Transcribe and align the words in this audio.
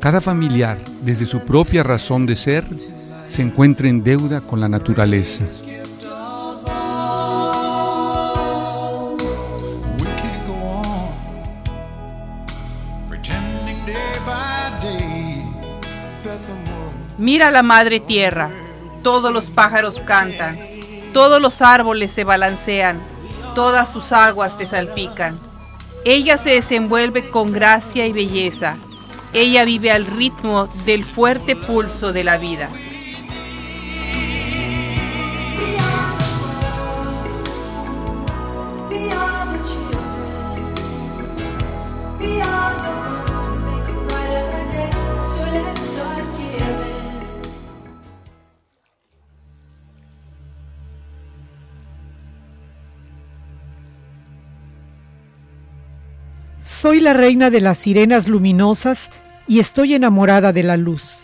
cada 0.00 0.22
familiar, 0.22 0.78
desde 1.02 1.26
su 1.26 1.40
propia 1.44 1.82
razón 1.82 2.24
de 2.24 2.34
ser, 2.34 2.64
se 3.28 3.42
encuentra 3.42 3.86
en 3.86 4.02
deuda 4.02 4.40
con 4.40 4.58
la 4.58 4.68
naturaleza. 4.68 5.44
Mira 17.18 17.50
la 17.50 17.62
madre 17.62 18.00
tierra, 18.00 18.48
todos 19.02 19.30
los 19.30 19.50
pájaros 19.50 20.00
cantan, 20.06 20.58
todos 21.12 21.42
los 21.42 21.60
árboles 21.60 22.10
se 22.10 22.24
balancean, 22.24 22.98
todas 23.54 23.92
sus 23.92 24.12
aguas 24.12 24.56
te 24.56 24.64
salpican. 24.64 25.38
Ella 26.06 26.38
se 26.38 26.50
desenvuelve 26.50 27.28
con 27.28 27.52
gracia 27.52 28.06
y 28.06 28.14
belleza. 28.14 28.78
Ella 29.32 29.64
vive 29.64 29.90
al 29.92 30.06
ritmo 30.06 30.68
del 30.84 31.04
fuerte 31.04 31.54
pulso 31.54 32.12
de 32.12 32.24
la 32.24 32.36
vida. 32.36 32.68
Soy 56.80 57.00
la 57.00 57.12
reina 57.12 57.50
de 57.50 57.60
las 57.60 57.76
sirenas 57.76 58.26
luminosas 58.26 59.10
y 59.46 59.58
estoy 59.58 59.92
enamorada 59.92 60.54
de 60.54 60.62
la 60.62 60.78
luz. 60.78 61.18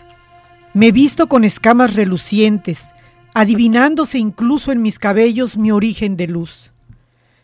Me 0.75 0.91
visto 0.91 1.25
con 1.25 1.43
escamas 1.43 1.95
relucientes, 1.95 2.89
adivinándose 3.33 4.19
incluso 4.19 4.71
en 4.71 4.83
mis 4.83 4.99
cabellos 4.99 5.57
mi 5.57 5.71
origen 5.71 6.15
de 6.15 6.27
luz. 6.27 6.71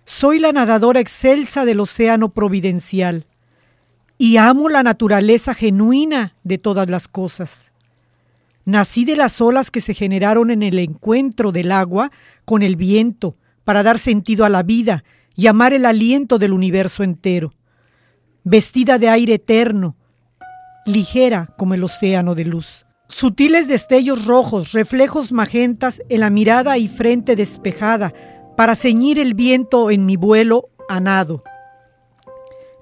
Soy 0.05 0.37
la 0.37 0.51
nadadora 0.51 0.99
excelsa 0.99 1.65
del 1.65 1.79
océano 1.79 2.29
providencial 2.29 3.25
y 4.19 4.37
amo 4.37 4.69
la 4.69 4.83
naturaleza 4.83 5.55
genuina 5.55 6.35
de 6.43 6.59
todas 6.59 6.91
las 6.91 7.07
cosas. 7.07 7.71
Nací 8.63 9.05
de 9.05 9.15
las 9.15 9.41
olas 9.41 9.71
que 9.71 9.81
se 9.81 9.95
generaron 9.95 10.51
en 10.51 10.61
el 10.61 10.77
encuentro 10.77 11.51
del 11.51 11.71
agua 11.71 12.11
con 12.45 12.61
el 12.61 12.75
viento 12.75 13.37
para 13.63 13.81
dar 13.81 13.97
sentido 13.97 14.45
a 14.45 14.49
la 14.49 14.61
vida 14.61 15.03
y 15.35 15.47
amar 15.47 15.73
el 15.73 15.83
aliento 15.87 16.37
del 16.37 16.53
universo 16.53 17.01
entero 17.01 17.55
vestida 18.43 18.97
de 18.97 19.09
aire 19.09 19.35
eterno, 19.35 19.95
ligera 20.85 21.53
como 21.57 21.73
el 21.73 21.83
océano 21.83 22.35
de 22.35 22.45
luz. 22.45 22.85
Sutiles 23.07 23.67
destellos 23.67 24.25
rojos, 24.25 24.71
reflejos 24.71 25.31
magentas 25.31 26.01
en 26.09 26.21
la 26.21 26.29
mirada 26.29 26.77
y 26.77 26.87
frente 26.87 27.35
despejada, 27.35 28.13
para 28.57 28.75
ceñir 28.75 29.19
el 29.19 29.33
viento 29.33 29.89
en 29.91 30.05
mi 30.05 30.15
vuelo 30.15 30.69
a 30.89 30.99
nado. 30.99 31.43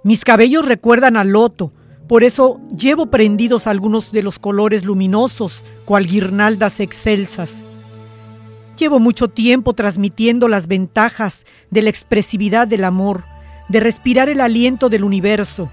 Mis 0.04 0.26
cabellos 0.26 0.66
recuerdan 0.66 1.16
al 1.16 1.30
loto, 1.30 1.74
por 2.08 2.24
eso 2.24 2.60
llevo 2.76 3.06
prendidos 3.06 3.68
algunos 3.68 4.12
de 4.12 4.24
los 4.24 4.40
colores 4.40 4.84
luminosos, 4.84 5.64
cual 5.86 6.08
guirnaldas 6.08 6.80
excelsas. 6.80 7.64
Llevo 8.78 9.00
mucho 9.00 9.28
tiempo 9.28 9.74
transmitiendo 9.74 10.48
las 10.48 10.68
ventajas 10.68 11.46
de 11.70 11.84
la 11.84 11.90
expresividad 11.90 12.68
del 12.68 12.84
amor, 12.84 13.24
de 13.72 13.80
respirar 13.80 14.28
el 14.28 14.42
aliento 14.42 14.90
del 14.90 15.06
universo. 15.06 15.70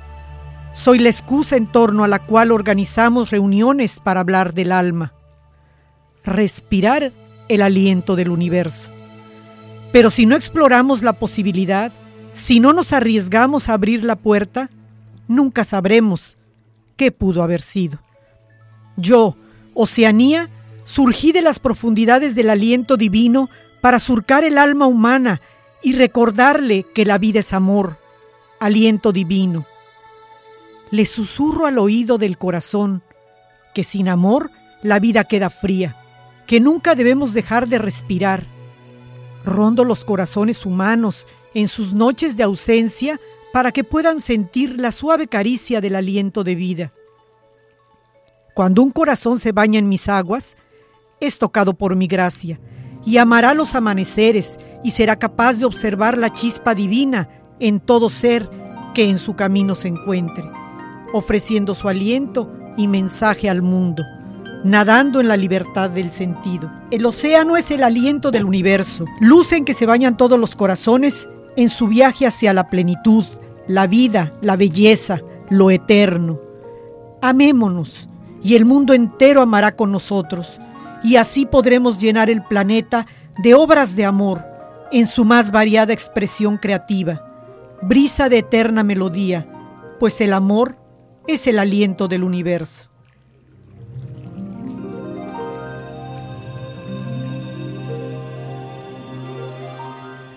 Soy 0.74 1.00
la 1.00 1.08
excusa 1.08 1.56
en 1.56 1.66
torno 1.66 2.04
a 2.04 2.08
la 2.08 2.20
cual 2.20 2.52
organizamos 2.52 3.30
reuniones 3.30 3.98
para 3.98 4.20
hablar 4.20 4.54
del 4.54 4.70
alma. 4.70 5.12
Respirar 6.22 7.12
el 7.48 7.60
aliento 7.60 8.14
del 8.14 8.30
universo. 8.30 8.88
Pero 9.90 10.10
si 10.10 10.26
no 10.26 10.36
exploramos 10.36 11.02
la 11.02 11.14
posibilidad, 11.14 11.90
si 12.34 12.60
no 12.60 12.72
nos 12.72 12.92
arriesgamos 12.92 13.68
a 13.68 13.74
abrir 13.74 14.04
la 14.04 14.14
puerta, 14.14 14.70
nunca 15.26 15.64
sabremos 15.64 16.36
qué 16.96 17.10
pudo 17.10 17.42
haber 17.42 17.62
sido. 17.62 17.98
Yo, 18.96 19.34
Oceanía, 19.74 20.50
surgí 20.84 21.32
de 21.32 21.42
las 21.42 21.58
profundidades 21.58 22.36
del 22.36 22.50
aliento 22.50 22.96
divino 22.96 23.50
para 23.80 23.98
surcar 23.98 24.44
el 24.44 24.56
alma 24.56 24.86
humana 24.86 25.40
y 25.82 25.92
recordarle 25.92 26.84
que 26.94 27.04
la 27.04 27.18
vida 27.18 27.40
es 27.40 27.52
amor, 27.52 27.96
aliento 28.58 29.12
divino. 29.12 29.64
Le 30.90 31.06
susurro 31.06 31.66
al 31.66 31.78
oído 31.78 32.18
del 32.18 32.38
corazón 32.38 33.02
que 33.74 33.84
sin 33.84 34.08
amor 34.08 34.50
la 34.82 34.98
vida 34.98 35.24
queda 35.24 35.50
fría, 35.50 35.96
que 36.46 36.60
nunca 36.60 36.94
debemos 36.94 37.34
dejar 37.34 37.68
de 37.68 37.78
respirar. 37.78 38.44
Rondo 39.44 39.84
los 39.84 40.04
corazones 40.04 40.66
humanos 40.66 41.26
en 41.54 41.68
sus 41.68 41.92
noches 41.92 42.36
de 42.36 42.42
ausencia 42.42 43.20
para 43.52 43.72
que 43.72 43.84
puedan 43.84 44.20
sentir 44.20 44.78
la 44.78 44.92
suave 44.92 45.28
caricia 45.28 45.80
del 45.80 45.96
aliento 45.96 46.44
de 46.44 46.54
vida. 46.54 46.92
Cuando 48.54 48.82
un 48.82 48.90
corazón 48.90 49.38
se 49.38 49.52
baña 49.52 49.78
en 49.78 49.88
mis 49.88 50.08
aguas, 50.08 50.56
es 51.20 51.38
tocado 51.38 51.74
por 51.74 51.94
mi 51.96 52.06
gracia 52.06 52.58
y 53.04 53.16
amará 53.18 53.54
los 53.54 53.74
amaneceres 53.74 54.58
y 54.82 54.92
será 54.92 55.16
capaz 55.16 55.58
de 55.58 55.64
observar 55.64 56.16
la 56.16 56.32
chispa 56.32 56.74
divina 56.74 57.28
en 57.60 57.80
todo 57.80 58.10
ser 58.10 58.48
que 58.94 59.08
en 59.08 59.18
su 59.18 59.34
camino 59.34 59.74
se 59.74 59.88
encuentre, 59.88 60.44
ofreciendo 61.12 61.74
su 61.74 61.88
aliento 61.88 62.50
y 62.76 62.88
mensaje 62.88 63.50
al 63.50 63.62
mundo, 63.62 64.04
nadando 64.64 65.20
en 65.20 65.28
la 65.28 65.36
libertad 65.36 65.90
del 65.90 66.12
sentido. 66.12 66.70
El 66.90 67.06
océano 67.06 67.56
es 67.56 67.70
el 67.70 67.82
aliento 67.82 68.30
del 68.30 68.44
universo, 68.44 69.04
luz 69.20 69.52
en 69.52 69.64
que 69.64 69.74
se 69.74 69.86
bañan 69.86 70.16
todos 70.16 70.38
los 70.38 70.56
corazones 70.56 71.28
en 71.56 71.68
su 71.68 71.88
viaje 71.88 72.26
hacia 72.26 72.52
la 72.52 72.70
plenitud, 72.70 73.24
la 73.66 73.86
vida, 73.86 74.32
la 74.40 74.56
belleza, 74.56 75.20
lo 75.50 75.70
eterno. 75.70 76.40
Amémonos, 77.20 78.08
y 78.42 78.54
el 78.54 78.64
mundo 78.64 78.94
entero 78.94 79.42
amará 79.42 79.74
con 79.74 79.90
nosotros, 79.90 80.60
y 81.02 81.16
así 81.16 81.46
podremos 81.46 81.98
llenar 81.98 82.30
el 82.30 82.42
planeta 82.42 83.06
de 83.42 83.54
obras 83.54 83.96
de 83.96 84.04
amor, 84.04 84.44
en 84.90 85.06
su 85.06 85.24
más 85.24 85.50
variada 85.50 85.92
expresión 85.92 86.56
creativa, 86.56 87.24
brisa 87.82 88.28
de 88.28 88.38
eterna 88.38 88.82
melodía, 88.82 89.46
pues 90.00 90.20
el 90.20 90.32
amor 90.32 90.76
es 91.26 91.46
el 91.46 91.58
aliento 91.58 92.08
del 92.08 92.22
universo. 92.22 92.88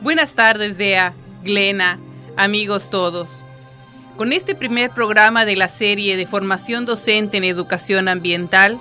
Buenas 0.02 0.34
tardes, 0.34 0.78
Dea, 0.78 1.14
Glena, 1.44 2.00
amigos 2.36 2.90
todos. 2.90 3.30
Con 4.18 4.34
este 4.34 4.56
primer 4.56 4.92
programa 4.92 5.46
de 5.46 5.56
la 5.56 5.70
serie 5.70 6.18
de 6.18 6.26
formación 6.26 6.86
docente 6.86 7.38
en 7.38 7.44
educación 7.44 8.08
ambiental, 8.08 8.80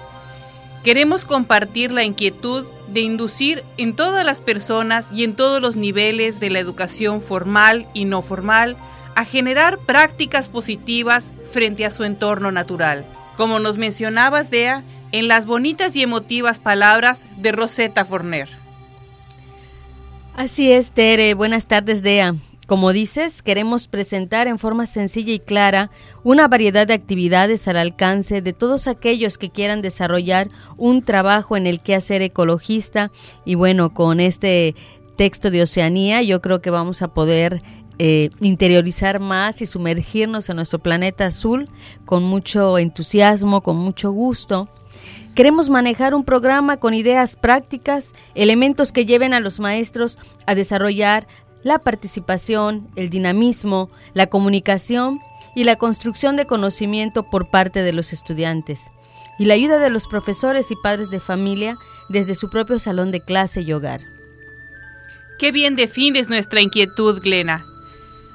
queremos 0.83 1.25
compartir 1.25 1.93
la 1.93 2.05
inquietud 2.05 2.67
de 2.93 3.01
inducir 3.01 3.65
en 3.77 3.95
todas 3.95 4.25
las 4.25 4.41
personas 4.41 5.13
y 5.13 5.25
en 5.25 5.35
todos 5.35 5.61
los 5.61 5.77
niveles 5.77 6.41
de 6.41 6.51
la 6.51 6.59
educación 6.59 7.23
formal 7.23 7.87
y 7.95 8.05
no 8.05 8.23
formal 8.23 8.77
a 9.15 9.25
generar 9.25 9.79
prácticas 9.79 10.49
positivas 10.49 11.33
frente 11.53 11.85
a 11.85 11.91
su 11.91 12.05
entorno 12.05 12.53
natural. 12.53 13.05
Como 13.37 13.59
nos 13.59 13.79
mencionabas, 13.79 14.51
Dea, 14.51 14.85
en 15.13 15.29
las 15.29 15.47
bonitas 15.47 15.97
y 15.97 16.03
emotivas 16.03 16.61
palabras 16.61 17.27
de 17.37 17.53
Rosetta 17.53 18.05
Forner. 18.05 18.49
Así 20.37 20.73
es, 20.73 20.93
Tere. 20.93 21.35
Buenas 21.35 21.67
tardes, 21.67 22.03
Dea. 22.03 22.35
Como 22.71 22.93
dices, 22.93 23.43
queremos 23.43 23.89
presentar 23.89 24.47
en 24.47 24.57
forma 24.57 24.87
sencilla 24.87 25.33
y 25.33 25.41
clara 25.41 25.91
una 26.23 26.47
variedad 26.47 26.87
de 26.87 26.95
actividades 26.95 27.67
al 27.67 27.77
alcance 27.77 28.43
de 28.43 28.53
todos 28.53 28.87
aquellos 28.87 29.39
que 29.39 29.51
quieran 29.51 29.83
desarrollar 29.83 30.47
un 30.77 31.03
trabajo 31.03 31.57
en 31.57 31.67
el 31.67 31.81
quehacer 31.81 32.23
ecologista 32.23 33.11
y 33.45 33.57
bueno, 33.57 33.93
con 33.93 34.21
este 34.21 34.77
texto 35.17 35.51
de 35.51 35.63
Oceanía 35.63 36.23
yo 36.23 36.41
creo 36.41 36.63
que 36.63 36.71
vamos 36.71 37.03
a 37.03 37.13
poder 37.13 37.61
eh, 37.99 38.31
interiorizar 38.41 39.19
más 39.19 39.63
y 39.63 39.67
sumergirnos 39.67 40.49
en 40.49 40.55
nuestro 40.55 40.79
planeta 40.79 41.25
azul 41.25 41.69
con 42.05 42.23
mucho 42.23 42.79
entusiasmo, 42.79 43.63
con 43.63 43.79
mucho 43.79 44.13
gusto. 44.13 44.69
Queremos 45.35 45.71
manejar 45.71 46.15
un 46.15 46.25
programa 46.25 46.77
con 46.77 46.95
ideas 46.95 47.35
prácticas, 47.35 48.15
elementos 48.37 48.93
que 48.93 49.07
lleven 49.07 49.35
a 49.35 49.41
los 49.41 49.59
maestros 49.59 50.19
a 50.47 50.55
desarrollar 50.55 51.27
la 51.63 51.79
participación, 51.79 52.89
el 52.97 53.11
dinamismo, 53.11 53.91
la 54.15 54.29
comunicación 54.29 55.21
y 55.55 55.65
la 55.65 55.77
construcción 55.77 56.37
de 56.37 56.47
conocimiento 56.47 57.25
por 57.25 57.51
parte 57.51 57.83
de 57.83 57.93
los 57.93 58.13
estudiantes, 58.13 58.91
y 59.39 59.45
la 59.47 59.55
ayuda 59.55 59.79
de 59.79 59.91
los 59.91 60.07
profesores 60.07 60.71
y 60.71 60.77
padres 60.77 61.11
de 61.11 61.21
familia 61.21 61.77
desde 62.09 62.35
su 62.35 62.51
propio 62.51 62.79
salón 62.79 63.11
de 63.11 63.21
clase 63.21 63.63
y 63.63 63.73
hogar. 63.73 64.01
Qué 65.39 65.53
bien 65.53 65.77
defines 65.77 66.29
nuestra 66.29 66.61
inquietud, 66.61 67.21
Glena. 67.21 67.65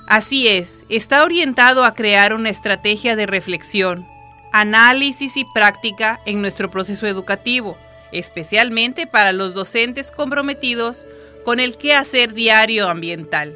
Así 0.08 0.48
es, 0.48 0.84
está 0.90 1.24
orientado 1.24 1.84
a 1.84 1.94
crear 1.94 2.34
una 2.34 2.50
estrategia 2.50 3.16
de 3.16 3.26
reflexión, 3.26 4.06
análisis 4.52 5.38
y 5.38 5.46
práctica 5.54 6.20
en 6.26 6.42
nuestro 6.42 6.72
proceso 6.72 7.08
educativo, 7.08 7.78
especialmente 8.12 9.08
para 9.08 9.34
los 9.34 9.54
docentes 9.54 10.12
comprometidos 10.12 11.06
con 11.46 11.60
el 11.60 11.78
quehacer 11.78 12.34
diario 12.34 12.90
ambiental. 12.90 13.54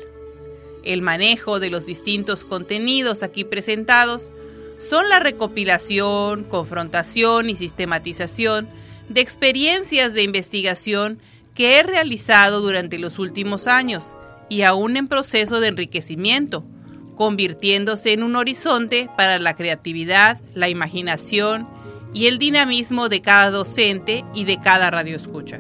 El 0.84 1.02
manejo 1.02 1.60
de 1.60 1.72
los 1.72 1.88
distintos 1.88 2.46
contenidos 2.46 3.24
aquí 3.24 3.44
presentados 3.44 4.32
son 4.78 5.10
la 5.10 5.20
recopilación, 5.20 6.44
confrontación 6.44 7.50
y 7.50 7.56
sistematización 7.56 8.70
de 9.10 9.22
experiencias 9.22 10.14
de 10.14 10.22
investigación 10.22 11.20
que 11.56 11.80
he 11.80 11.84
realizado 11.84 12.62
durante 12.62 13.00
los 13.00 13.18
últimos 13.18 13.68
años 13.68 14.16
y 14.50 14.62
aún 14.62 14.96
en 14.96 15.08
proceso 15.08 15.60
de 15.60 15.70
enriquecimiento, 15.70 16.64
convirtiéndose 17.16 18.14
en 18.14 18.24
un 18.24 18.36
horizonte 18.36 19.10
para 19.18 19.40
la 19.40 19.56
creatividad, 19.56 20.40
la 20.54 20.70
imaginación 20.70 21.68
y 22.14 22.28
el 22.28 22.38
dinamismo 22.38 23.10
de 23.10 23.22
cada 23.22 23.50
docente 23.50 24.24
y 24.34 24.46
de 24.46 24.62
cada 24.62 24.92
radioescucha. 24.92 25.60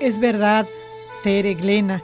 Es 0.00 0.20
verdad, 0.20 0.66
Tere 1.24 1.54
Glena, 1.54 2.02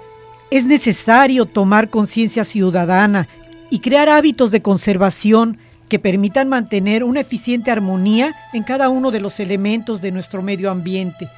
es 0.51 0.67
necesario 0.67 1.47
tomar 1.47 1.91
conciencia 1.91 2.45
ciudadana 2.45 3.29
y 3.71 3.79
crear 3.79 4.09
hábitos 4.09 4.51
de 4.51 4.63
conservación 4.63 5.59
que 5.89 6.01
permitan 6.01 6.49
mantener 6.49 7.05
una 7.05 7.21
eficiente 7.21 7.71
armonía 7.71 8.35
en 8.53 8.65
cada 8.65 8.89
uno 8.89 9.13
de 9.13 9.21
los 9.21 9.39
elementos 9.39 10.01
de 10.01 10.11
nuestro 10.11 10.43
medio 10.43 10.73
ambiente, 10.73 11.29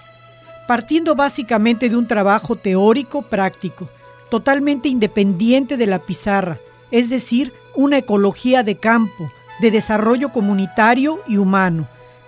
partiendo 0.67 1.15
básicamente 1.15 1.91
de 1.91 1.97
un 1.97 2.07
trabajo 2.07 2.57
teórico 2.57 3.23
práctico, 3.23 3.89
totalmente 4.31 4.89
independiente 4.89 5.77
de 5.77 5.87
la 5.87 5.99
pizarra, 5.99 6.59
es 6.91 7.11
decir, 7.11 7.53
una 7.75 7.99
ecología 7.99 8.63
de 8.63 8.77
campo, 8.77 9.31
de 9.61 9.71
desarrollo 9.71 10.31
comunitario 10.31 11.21
y 11.29 11.37
humano, 11.37 11.87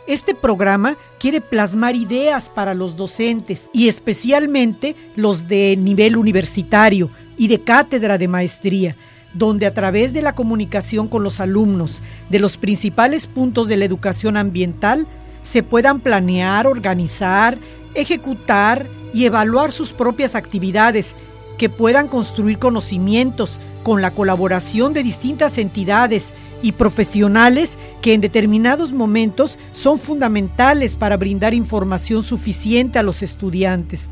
este 0.08 0.34
programa 0.34 0.96
quiere 1.20 1.43
plasmar 1.43 1.94
ideas 1.94 2.49
para 2.49 2.72
los 2.72 2.96
docentes 2.96 3.69
y 3.75 3.88
especialmente 3.88 4.96
los 5.16 5.49
de 5.49 5.76
nivel 5.78 6.16
universitario 6.16 7.10
y 7.37 7.49
de 7.49 7.60
cátedra 7.60 8.16
de 8.16 8.26
maestría, 8.26 8.96
donde 9.34 9.66
a 9.66 9.75
través 9.75 10.14
de 10.14 10.22
la 10.22 10.34
comunicación 10.34 11.08
con 11.08 11.22
los 11.22 11.40
alumnos 11.40 12.00
de 12.31 12.40
los 12.40 12.56
principales 12.56 13.26
puntos 13.26 13.69
de 13.69 13.76
la 13.76 13.84
educación 13.84 14.38
ambiental 14.38 15.06
se 15.43 15.62
puedan 15.62 16.00
planear, 16.00 16.66
organizar, 16.66 17.58
ejecutar 17.94 18.87
y 19.12 19.26
evaluar 19.26 19.72
sus 19.72 19.93
propias 19.93 20.34
actividades, 20.34 21.16
que 21.58 21.69
puedan 21.69 22.08
construir 22.08 22.58
conocimientos 22.58 23.58
con 23.82 24.00
la 24.00 24.12
colaboración 24.12 24.94
de 24.94 25.02
distintas 25.02 25.58
entidades 25.58 26.32
y 26.62 26.72
profesionales 26.72 27.78
que 28.02 28.14
en 28.14 28.20
determinados 28.20 28.93
momentos 28.93 29.58
son 29.72 29.99
fundamentales 29.99 30.96
para 30.96 31.16
brindar 31.16 31.55
información 31.55 32.22
suficiente 32.22 32.99
a 32.99 33.02
los 33.02 33.22
estudiantes. 33.22 34.10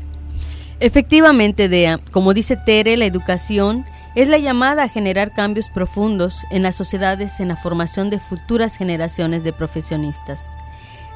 Efectivamente, 0.79 1.69
Dea, 1.69 1.99
como 2.11 2.33
dice 2.33 2.55
Tere, 2.55 2.97
la 2.97 3.05
educación 3.05 3.85
es 4.15 4.27
la 4.27 4.37
llamada 4.37 4.83
a 4.83 4.89
generar 4.89 5.31
cambios 5.31 5.69
profundos 5.69 6.43
en 6.49 6.63
las 6.63 6.75
sociedades 6.75 7.39
en 7.39 7.49
la 7.49 7.55
formación 7.55 8.09
de 8.09 8.19
futuras 8.19 8.75
generaciones 8.75 9.43
de 9.43 9.53
profesionistas. 9.53 10.49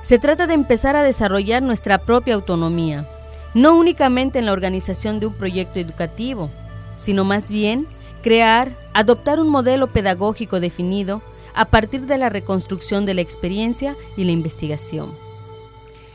Se 0.02 0.20
trata 0.20 0.48
de 0.48 0.56
empezar 0.56 0.96
a 0.96 1.04
desarrollar 1.04 1.62
nuestra 1.62 2.00
propia 2.00 2.36
autonomía, 2.36 3.08
no 3.54 3.78
únicamente 3.78 4.40
en 4.40 4.46
la 4.46 4.54
organización 4.54 5.20
de 5.20 5.28
un 5.28 5.34
proyecto 5.34 5.80
educativo, 5.80 6.50
sino 6.98 7.24
más 7.24 7.50
bien 7.50 7.88
crear, 8.22 8.72
adoptar 8.94 9.40
un 9.40 9.50
modelo 9.50 9.88
pedagógico 9.88 10.60
definido 10.60 11.22
a 11.54 11.66
partir 11.66 12.02
de 12.02 12.18
la 12.18 12.30
reconstrucción 12.30 13.06
de 13.06 13.14
la 13.14 13.22
experiencia 13.22 13.96
y 14.18 14.24
la 14.24 14.32
investigación. 14.32 15.12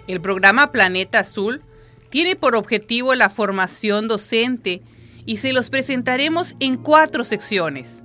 El 0.06 0.20
programa 0.20 0.73
Planeta 0.73 1.20
Azul 1.20 1.62
tiene 2.11 2.37
por 2.37 2.55
objetivo 2.55 3.14
la 3.14 3.28
formación 3.28 4.08
docente 4.08 4.82
y 5.26 5.38
se 5.38 5.52
los 5.52 5.70
presentaremos 5.70 6.55
en 6.61 6.76
cuatro 6.76 7.25
secciones. 7.25 8.02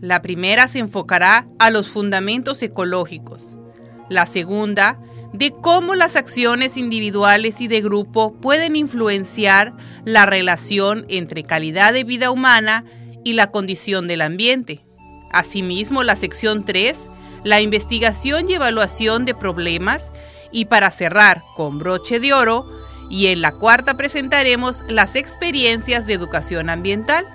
La 0.00 0.20
primera 0.20 0.68
se 0.68 0.80
enfocará 0.80 1.46
a 1.58 1.70
los 1.70 1.88
fundamentos 1.88 2.62
ecológicos. 2.62 3.48
La 4.10 4.26
segunda, 4.26 4.98
de 5.32 5.52
cómo 5.52 5.94
las 5.94 6.16
acciones 6.16 6.76
individuales 6.76 7.60
y 7.60 7.68
de 7.68 7.80
grupo 7.80 8.34
pueden 8.34 8.76
influenciar 8.76 9.72
la 10.04 10.26
relación 10.26 11.06
entre 11.08 11.42
calidad 11.42 11.92
de 11.92 12.04
vida 12.04 12.30
humana 12.30 12.84
y 13.24 13.32
la 13.32 13.50
condición 13.50 14.06
del 14.06 14.20
ambiente. 14.20 14.84
Asimismo, 15.32 16.04
la 16.04 16.14
sección 16.14 16.64
3, 16.64 16.96
la 17.42 17.60
investigación 17.60 18.48
y 18.48 18.54
evaluación 18.54 19.24
de 19.24 19.34
problemas. 19.34 20.02
Y 20.52 20.66
para 20.66 20.92
cerrar 20.92 21.42
con 21.56 21.80
broche 21.80 22.20
de 22.20 22.32
oro, 22.32 22.64
y 23.10 23.26
en 23.26 23.42
la 23.42 23.52
cuarta 23.52 23.96
presentaremos 23.96 24.82
las 24.88 25.16
experiencias 25.16 26.06
de 26.06 26.14
educación 26.14 26.70
ambiental. 26.70 27.26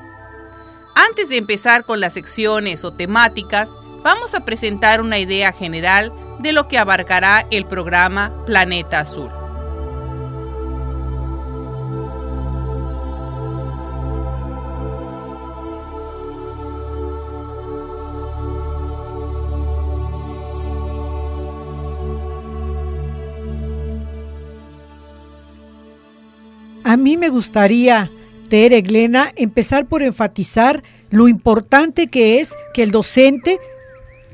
Antes 0.96 1.30
de 1.30 1.38
empezar 1.38 1.84
con 1.84 2.00
las 2.00 2.14
secciones 2.14 2.84
o 2.84 2.94
temáticas, 2.94 3.70
vamos 4.04 4.36
a 4.36 4.46
presentar 4.46 5.02
una 5.02 5.20
idea 5.20 5.52
general 5.52 6.12
de 6.40 6.54
lo 6.54 6.68
que 6.68 6.78
abarcará 6.78 7.46
el 7.52 7.66
programa 7.66 8.34
Planeta 8.46 9.02
Azul. 9.02 9.39
A 26.90 26.98
mí 26.98 27.18
me 27.18 27.30
gustaría, 27.30 28.10
Tere 28.50 28.82
Glena, 28.82 29.32
empezar 29.36 29.86
por 29.86 30.02
enfatizar 30.02 30.82
lo 31.12 31.28
importante 31.28 32.08
que 32.08 32.40
es 32.40 32.56
que 32.74 32.82
el 32.82 32.90
docente 32.90 33.60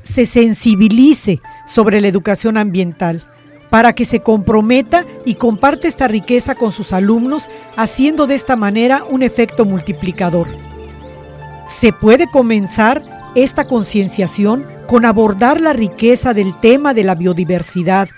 se 0.00 0.24
sensibilice 0.24 1.42
sobre 1.66 2.00
la 2.00 2.08
educación 2.08 2.56
ambiental, 2.56 3.26
para 3.68 3.92
que 3.92 4.06
se 4.06 4.20
comprometa 4.20 5.04
y 5.26 5.34
comparte 5.34 5.86
esta 5.86 6.08
riqueza 6.08 6.54
con 6.54 6.72
sus 6.72 6.94
alumnos, 6.94 7.50
haciendo 7.76 8.26
de 8.26 8.36
esta 8.36 8.56
manera 8.56 9.04
un 9.04 9.22
efecto 9.22 9.66
multiplicador. 9.66 10.48
Se 11.66 11.92
puede 11.92 12.26
comenzar 12.30 13.02
esta 13.34 13.66
concienciación 13.66 14.64
con 14.88 15.04
abordar 15.04 15.60
la 15.60 15.74
riqueza 15.74 16.32
del 16.32 16.58
tema 16.58 16.94
de 16.94 17.04
la 17.04 17.16
biodiversidad 17.16 18.08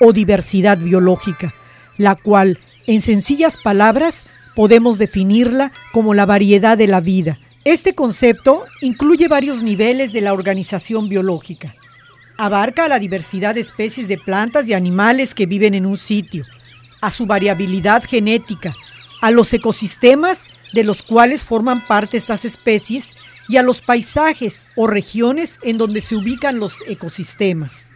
o 0.00 0.12
diversidad 0.12 0.78
biológica, 0.78 1.52
la 1.96 2.14
cual 2.14 2.60
en 2.88 3.02
sencillas 3.02 3.58
palabras, 3.58 4.24
podemos 4.56 4.96
definirla 4.98 5.72
como 5.92 6.14
la 6.14 6.24
variedad 6.24 6.78
de 6.78 6.86
la 6.86 7.00
vida. 7.00 7.38
Este 7.64 7.94
concepto 7.94 8.64
incluye 8.80 9.28
varios 9.28 9.62
niveles 9.62 10.10
de 10.14 10.22
la 10.22 10.32
organización 10.32 11.06
biológica. 11.06 11.74
Abarca 12.38 12.88
la 12.88 12.98
diversidad 12.98 13.54
de 13.54 13.60
especies 13.60 14.08
de 14.08 14.16
plantas 14.16 14.66
y 14.66 14.72
animales 14.72 15.34
que 15.34 15.44
viven 15.44 15.74
en 15.74 15.84
un 15.84 15.98
sitio, 15.98 16.46
a 17.02 17.10
su 17.10 17.26
variabilidad 17.26 18.02
genética, 18.04 18.74
a 19.20 19.30
los 19.30 19.52
ecosistemas 19.52 20.46
de 20.72 20.82
los 20.82 21.02
cuales 21.02 21.44
forman 21.44 21.82
parte 21.86 22.16
estas 22.16 22.46
especies 22.46 23.18
y 23.50 23.58
a 23.58 23.62
los 23.62 23.82
paisajes 23.82 24.64
o 24.76 24.86
regiones 24.86 25.58
en 25.62 25.76
donde 25.76 26.00
se 26.00 26.16
ubican 26.16 26.58
los 26.58 26.76
ecosistemas. 26.86 27.90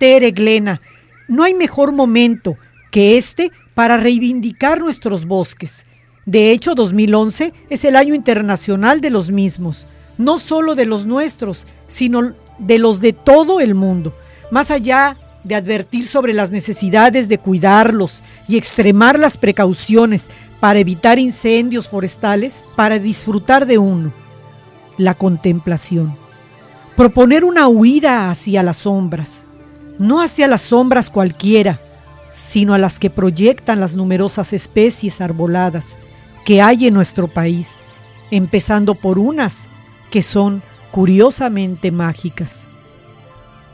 Tere 0.00 0.32
Glena, 0.32 0.80
no 1.28 1.44
hay 1.44 1.54
mejor 1.54 1.92
momento 1.92 2.56
que 2.90 3.16
este 3.18 3.52
para 3.76 3.98
reivindicar 3.98 4.80
nuestros 4.80 5.26
bosques. 5.26 5.84
De 6.24 6.50
hecho, 6.50 6.74
2011 6.74 7.52
es 7.68 7.84
el 7.84 7.94
año 7.94 8.14
internacional 8.14 9.02
de 9.02 9.10
los 9.10 9.30
mismos, 9.30 9.86
no 10.16 10.38
solo 10.38 10.74
de 10.74 10.86
los 10.86 11.04
nuestros, 11.04 11.66
sino 11.86 12.32
de 12.58 12.78
los 12.78 13.02
de 13.02 13.12
todo 13.12 13.60
el 13.60 13.74
mundo. 13.74 14.14
Más 14.50 14.70
allá 14.70 15.18
de 15.44 15.56
advertir 15.56 16.06
sobre 16.06 16.32
las 16.32 16.50
necesidades 16.50 17.28
de 17.28 17.36
cuidarlos 17.36 18.22
y 18.48 18.56
extremar 18.56 19.18
las 19.18 19.36
precauciones 19.36 20.24
para 20.58 20.78
evitar 20.78 21.18
incendios 21.18 21.90
forestales, 21.90 22.64
para 22.76 22.98
disfrutar 22.98 23.66
de 23.66 23.76
uno, 23.76 24.10
la 24.96 25.12
contemplación. 25.12 26.16
Proponer 26.96 27.44
una 27.44 27.68
huida 27.68 28.30
hacia 28.30 28.62
las 28.62 28.78
sombras, 28.78 29.42
no 29.98 30.22
hacia 30.22 30.48
las 30.48 30.62
sombras 30.62 31.10
cualquiera, 31.10 31.78
sino 32.36 32.74
a 32.74 32.78
las 32.78 32.98
que 32.98 33.08
proyectan 33.08 33.80
las 33.80 33.94
numerosas 33.96 34.52
especies 34.52 35.22
arboladas 35.22 35.96
que 36.44 36.60
hay 36.60 36.86
en 36.86 36.92
nuestro 36.92 37.28
país, 37.28 37.76
empezando 38.30 38.94
por 38.94 39.18
unas 39.18 39.64
que 40.10 40.22
son 40.22 40.62
curiosamente 40.90 41.90
mágicas. 41.90 42.66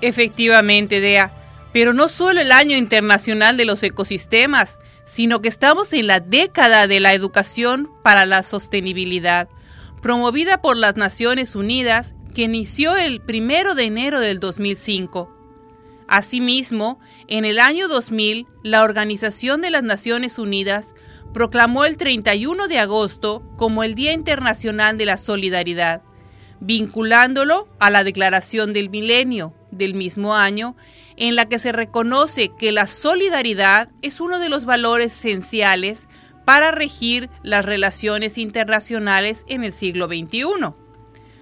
Efectivamente, 0.00 1.00
Dea, 1.00 1.32
pero 1.72 1.92
no 1.92 2.08
solo 2.08 2.40
el 2.40 2.52
Año 2.52 2.76
Internacional 2.76 3.56
de 3.56 3.64
los 3.64 3.82
Ecosistemas, 3.82 4.78
sino 5.04 5.42
que 5.42 5.48
estamos 5.48 5.92
en 5.92 6.06
la 6.06 6.20
década 6.20 6.86
de 6.86 7.00
la 7.00 7.14
educación 7.14 7.90
para 8.04 8.26
la 8.26 8.44
sostenibilidad, 8.44 9.48
promovida 10.00 10.62
por 10.62 10.76
las 10.76 10.96
Naciones 10.96 11.56
Unidas, 11.56 12.14
que 12.32 12.42
inició 12.42 12.96
el 12.96 13.20
primero 13.20 13.74
de 13.74 13.84
enero 13.84 14.20
del 14.20 14.38
2005. 14.38 15.42
Asimismo, 16.12 17.00
en 17.32 17.46
el 17.46 17.60
año 17.60 17.88
2000, 17.88 18.46
la 18.62 18.82
Organización 18.82 19.62
de 19.62 19.70
las 19.70 19.82
Naciones 19.82 20.38
Unidas 20.38 20.94
proclamó 21.32 21.86
el 21.86 21.96
31 21.96 22.68
de 22.68 22.78
agosto 22.78 23.42
como 23.56 23.82
el 23.82 23.94
Día 23.94 24.12
Internacional 24.12 24.98
de 24.98 25.06
la 25.06 25.16
Solidaridad, 25.16 26.02
vinculándolo 26.60 27.68
a 27.78 27.88
la 27.88 28.04
Declaración 28.04 28.74
del 28.74 28.90
Milenio 28.90 29.54
del 29.70 29.94
mismo 29.94 30.36
año, 30.36 30.76
en 31.16 31.34
la 31.34 31.48
que 31.48 31.58
se 31.58 31.72
reconoce 31.72 32.50
que 32.58 32.70
la 32.70 32.86
solidaridad 32.86 33.88
es 34.02 34.20
uno 34.20 34.38
de 34.38 34.50
los 34.50 34.66
valores 34.66 35.16
esenciales 35.16 36.08
para 36.44 36.70
regir 36.70 37.30
las 37.42 37.64
relaciones 37.64 38.36
internacionales 38.36 39.46
en 39.48 39.64
el 39.64 39.72
siglo 39.72 40.06
XXI. 40.06 40.74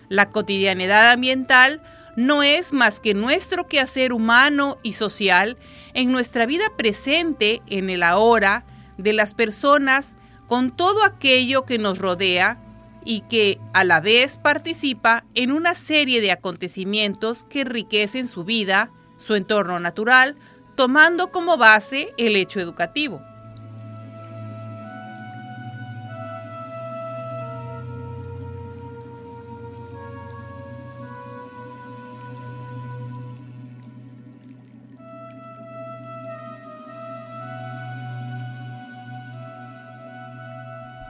La 0.08 0.30
cotidianidad 0.30 1.10
ambiental 1.10 1.82
no 2.16 2.42
es 2.42 2.72
más 2.72 3.00
que 3.00 3.14
nuestro 3.14 3.66
quehacer 3.66 4.12
humano 4.12 4.78
y 4.82 4.92
social 4.92 5.56
en 5.94 6.12
nuestra 6.12 6.46
vida 6.46 6.64
presente, 6.76 7.62
en 7.66 7.90
el 7.90 8.02
ahora, 8.02 8.64
de 8.98 9.12
las 9.12 9.34
personas, 9.34 10.16
con 10.46 10.70
todo 10.70 11.04
aquello 11.04 11.64
que 11.64 11.78
nos 11.78 11.98
rodea 11.98 12.60
y 13.04 13.20
que 13.22 13.58
a 13.72 13.84
la 13.84 14.00
vez 14.00 14.36
participa 14.36 15.24
en 15.34 15.52
una 15.52 15.74
serie 15.74 16.20
de 16.20 16.32
acontecimientos 16.32 17.44
que 17.44 17.62
enriquecen 17.62 18.28
su 18.28 18.44
vida, 18.44 18.90
su 19.16 19.34
entorno 19.34 19.78
natural, 19.80 20.36
tomando 20.76 21.30
como 21.30 21.56
base 21.56 22.12
el 22.18 22.36
hecho 22.36 22.60
educativo. 22.60 23.22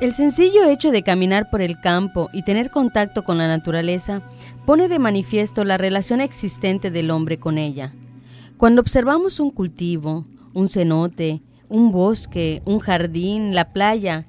El 0.00 0.14
sencillo 0.14 0.64
hecho 0.64 0.90
de 0.92 1.02
caminar 1.02 1.50
por 1.50 1.60
el 1.60 1.78
campo 1.78 2.30
y 2.32 2.42
tener 2.42 2.70
contacto 2.70 3.22
con 3.22 3.36
la 3.36 3.48
naturaleza 3.48 4.22
pone 4.64 4.88
de 4.88 4.98
manifiesto 4.98 5.62
la 5.62 5.76
relación 5.76 6.22
existente 6.22 6.90
del 6.90 7.10
hombre 7.10 7.38
con 7.38 7.58
ella. 7.58 7.92
Cuando 8.56 8.80
observamos 8.80 9.40
un 9.40 9.50
cultivo, 9.50 10.24
un 10.54 10.68
cenote, 10.68 11.42
un 11.68 11.92
bosque, 11.92 12.62
un 12.64 12.78
jardín, 12.78 13.54
la 13.54 13.74
playa, 13.74 14.24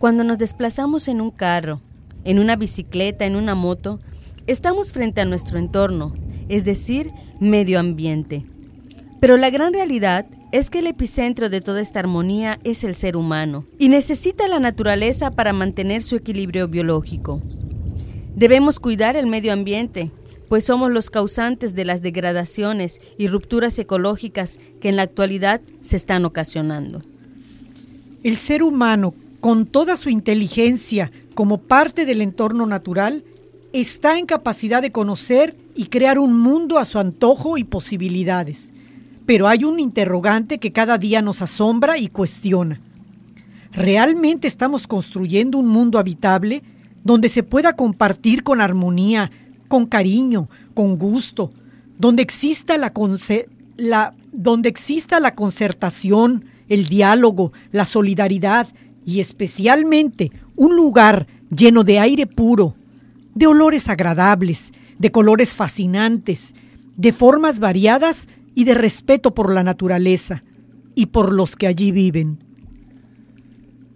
cuando 0.00 0.24
nos 0.24 0.36
desplazamos 0.38 1.06
en 1.06 1.20
un 1.20 1.30
carro, 1.30 1.80
en 2.24 2.40
una 2.40 2.56
bicicleta, 2.56 3.24
en 3.24 3.36
una 3.36 3.54
moto, 3.54 4.00
estamos 4.48 4.92
frente 4.92 5.20
a 5.20 5.26
nuestro 5.26 5.60
entorno, 5.60 6.12
es 6.48 6.64
decir, 6.64 7.12
medio 7.38 7.78
ambiente. 7.78 8.44
Pero 9.20 9.36
la 9.36 9.50
gran 9.50 9.72
realidad 9.72 10.26
es 10.54 10.70
que 10.70 10.78
el 10.78 10.86
epicentro 10.86 11.48
de 11.48 11.60
toda 11.60 11.80
esta 11.80 11.98
armonía 11.98 12.60
es 12.62 12.84
el 12.84 12.94
ser 12.94 13.16
humano 13.16 13.64
y 13.76 13.88
necesita 13.88 14.46
la 14.46 14.60
naturaleza 14.60 15.32
para 15.32 15.52
mantener 15.52 16.00
su 16.00 16.14
equilibrio 16.14 16.68
biológico. 16.68 17.42
Debemos 18.36 18.78
cuidar 18.78 19.16
el 19.16 19.26
medio 19.26 19.52
ambiente, 19.52 20.12
pues 20.48 20.64
somos 20.64 20.92
los 20.92 21.10
causantes 21.10 21.74
de 21.74 21.84
las 21.84 22.02
degradaciones 22.02 23.00
y 23.18 23.26
rupturas 23.26 23.76
ecológicas 23.80 24.60
que 24.80 24.88
en 24.88 24.94
la 24.94 25.02
actualidad 25.02 25.60
se 25.80 25.96
están 25.96 26.24
ocasionando. 26.24 27.02
El 28.22 28.36
ser 28.36 28.62
humano, 28.62 29.12
con 29.40 29.66
toda 29.66 29.96
su 29.96 30.08
inteligencia 30.08 31.10
como 31.34 31.58
parte 31.58 32.06
del 32.06 32.22
entorno 32.22 32.64
natural, 32.64 33.24
está 33.72 34.20
en 34.20 34.26
capacidad 34.26 34.82
de 34.82 34.92
conocer 34.92 35.56
y 35.74 35.86
crear 35.86 36.20
un 36.20 36.38
mundo 36.38 36.78
a 36.78 36.84
su 36.84 37.00
antojo 37.00 37.58
y 37.58 37.64
posibilidades 37.64 38.72
pero 39.26 39.48
hay 39.48 39.64
un 39.64 39.80
interrogante 39.80 40.58
que 40.58 40.72
cada 40.72 40.98
día 40.98 41.22
nos 41.22 41.42
asombra 41.42 41.98
y 41.98 42.08
cuestiona. 42.08 42.80
¿Realmente 43.72 44.46
estamos 44.46 44.86
construyendo 44.86 45.58
un 45.58 45.66
mundo 45.66 45.98
habitable 45.98 46.62
donde 47.02 47.28
se 47.28 47.42
pueda 47.42 47.74
compartir 47.74 48.42
con 48.42 48.60
armonía, 48.60 49.30
con 49.68 49.86
cariño, 49.86 50.48
con 50.74 50.96
gusto, 50.96 51.52
donde 51.98 52.22
exista 52.22 52.76
la, 52.78 54.14
donde 54.32 54.68
exista 54.68 55.20
la 55.20 55.34
concertación, 55.34 56.44
el 56.68 56.86
diálogo, 56.86 57.52
la 57.72 57.84
solidaridad 57.84 58.68
y 59.04 59.20
especialmente 59.20 60.32
un 60.56 60.76
lugar 60.76 61.26
lleno 61.54 61.84
de 61.84 61.98
aire 61.98 62.26
puro, 62.26 62.74
de 63.34 63.46
olores 63.46 63.88
agradables, 63.88 64.72
de 64.98 65.10
colores 65.10 65.54
fascinantes, 65.54 66.54
de 66.96 67.12
formas 67.12 67.58
variadas 67.58 68.28
y 68.54 68.64
de 68.64 68.74
respeto 68.74 69.34
por 69.34 69.52
la 69.52 69.62
naturaleza 69.62 70.44
y 70.94 71.06
por 71.06 71.32
los 71.32 71.56
que 71.56 71.66
allí 71.66 71.92
viven. 71.92 72.38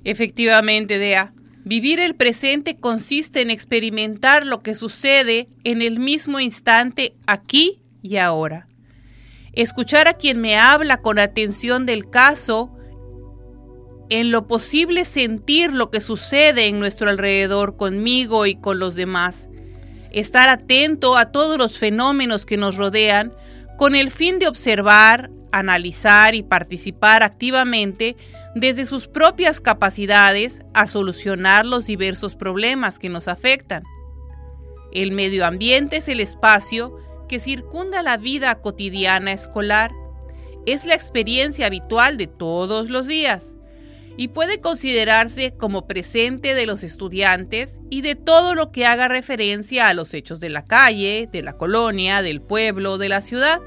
Efectivamente, 0.05 0.99
Dea, 0.99 1.33
vivir 1.65 2.00
el 2.00 2.15
presente 2.15 2.77
consiste 2.77 3.41
en 3.41 3.50
experimentar 3.50 4.47
lo 4.47 4.62
que 4.62 4.75
sucede 4.75 5.49
en 5.65 5.83
el 5.83 5.99
mismo 5.99 6.41
instante 6.41 7.15
aquí 7.27 7.81
y 8.03 8.17
ahora. 8.17 8.69
Escuchar 9.53 10.09
a 10.09 10.15
quien 10.15 10.41
me 10.41 10.57
habla 10.57 10.99
con 10.99 11.19
atención 11.19 11.85
del 11.85 12.09
caso, 12.09 12.75
en 14.11 14.31
lo 14.31 14.47
posible 14.47 15.05
sentir 15.05 15.75
lo 15.75 15.91
que 15.91 16.00
sucede 16.00 16.67
en 16.67 16.79
nuestro 16.79 17.11
alrededor 17.11 17.77
conmigo 17.77 18.47
y 18.47 18.57
con 18.57 18.79
los 18.79 18.95
demás. 18.95 19.49
Estar 20.11 20.49
atento 20.49 21.17
a 21.17 21.31
todos 21.33 21.59
los 21.59 21.77
fenómenos 21.77 22.47
que 22.47 22.57
nos 22.57 22.77
rodean 22.77 23.33
con 23.78 23.94
el 23.94 24.11
fin 24.11 24.40
de 24.40 24.49
observar, 24.49 25.30
analizar 25.52 26.35
y 26.35 26.42
participar 26.42 27.23
activamente 27.23 28.16
desde 28.56 28.85
sus 28.85 29.06
propias 29.06 29.61
capacidades 29.61 30.62
a 30.75 30.88
solucionar 30.88 31.64
los 31.64 31.87
diversos 31.87 32.35
problemas 32.35 32.99
que 32.99 33.08
nos 33.08 33.28
afectan. 33.28 33.85
El 34.92 35.12
medio 35.12 35.47
ambiente 35.47 35.99
es 35.99 36.08
el 36.08 36.18
espacio 36.18 36.99
que 37.28 37.38
circunda 37.38 38.02
la 38.02 38.16
vida 38.16 38.56
cotidiana 38.56 39.32
escolar. 39.32 39.92
Es 40.66 40.85
la 40.85 40.97
experiencia 40.97 41.66
habitual 41.66 42.16
de 42.16 42.26
todos 42.26 42.90
los 42.90 43.06
días 43.06 43.58
y 44.19 44.29
puede 44.29 44.61
considerarse 44.61 45.55
como 45.57 45.87
presente 45.87 46.57
de 46.57 46.67
los 46.67 46.83
estudiantes 46.83 47.79
y 47.89 48.03
de 48.03 48.17
todo 48.17 48.57
lo 48.57 48.73
que 48.73 48.85
haga 48.85 49.07
referencia 49.07 49.87
a 49.87 49.95
los 49.95 50.13
hechos 50.13 50.41
de 50.41 50.49
la 50.49 50.65
calle, 50.65 51.29
de 51.31 51.41
la 51.41 51.57
colonia, 51.57 52.21
del 52.21 52.43
pueblo, 52.43 52.99
de 52.99 53.09
la 53.09 53.21
ciudad, 53.21 53.61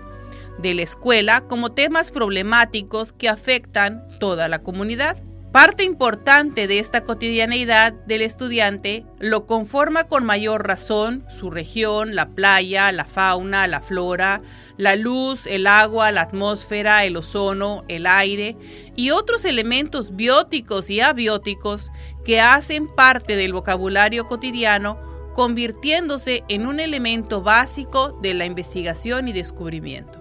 de 0.59 0.73
la 0.73 0.81
escuela 0.81 1.45
como 1.47 1.71
temas 1.71 2.11
problemáticos 2.11 3.13
que 3.13 3.29
afectan 3.29 4.05
toda 4.19 4.49
la 4.49 4.59
comunidad. 4.59 5.15
Parte 5.51 5.83
importante 5.83 6.65
de 6.67 6.79
esta 6.79 7.03
cotidianeidad 7.03 7.91
del 7.91 8.21
estudiante 8.21 9.03
lo 9.19 9.47
conforma 9.47 10.05
con 10.05 10.23
mayor 10.23 10.65
razón 10.65 11.25
su 11.27 11.49
región, 11.49 12.15
la 12.15 12.29
playa, 12.29 12.89
la 12.93 13.03
fauna, 13.03 13.67
la 13.67 13.81
flora, 13.81 14.41
la 14.77 14.95
luz, 14.95 15.47
el 15.47 15.67
agua, 15.67 16.09
la 16.11 16.21
atmósfera, 16.21 17.03
el 17.03 17.17
ozono, 17.17 17.83
el 17.89 18.07
aire 18.07 18.55
y 18.95 19.09
otros 19.09 19.43
elementos 19.43 20.15
bióticos 20.15 20.89
y 20.89 21.01
abióticos 21.01 21.91
que 22.23 22.39
hacen 22.39 22.87
parte 22.87 23.35
del 23.35 23.51
vocabulario 23.51 24.29
cotidiano, 24.29 24.97
convirtiéndose 25.33 26.45
en 26.47 26.65
un 26.65 26.79
elemento 26.79 27.41
básico 27.41 28.17
de 28.21 28.35
la 28.35 28.45
investigación 28.45 29.27
y 29.27 29.33
descubrimiento. 29.33 30.17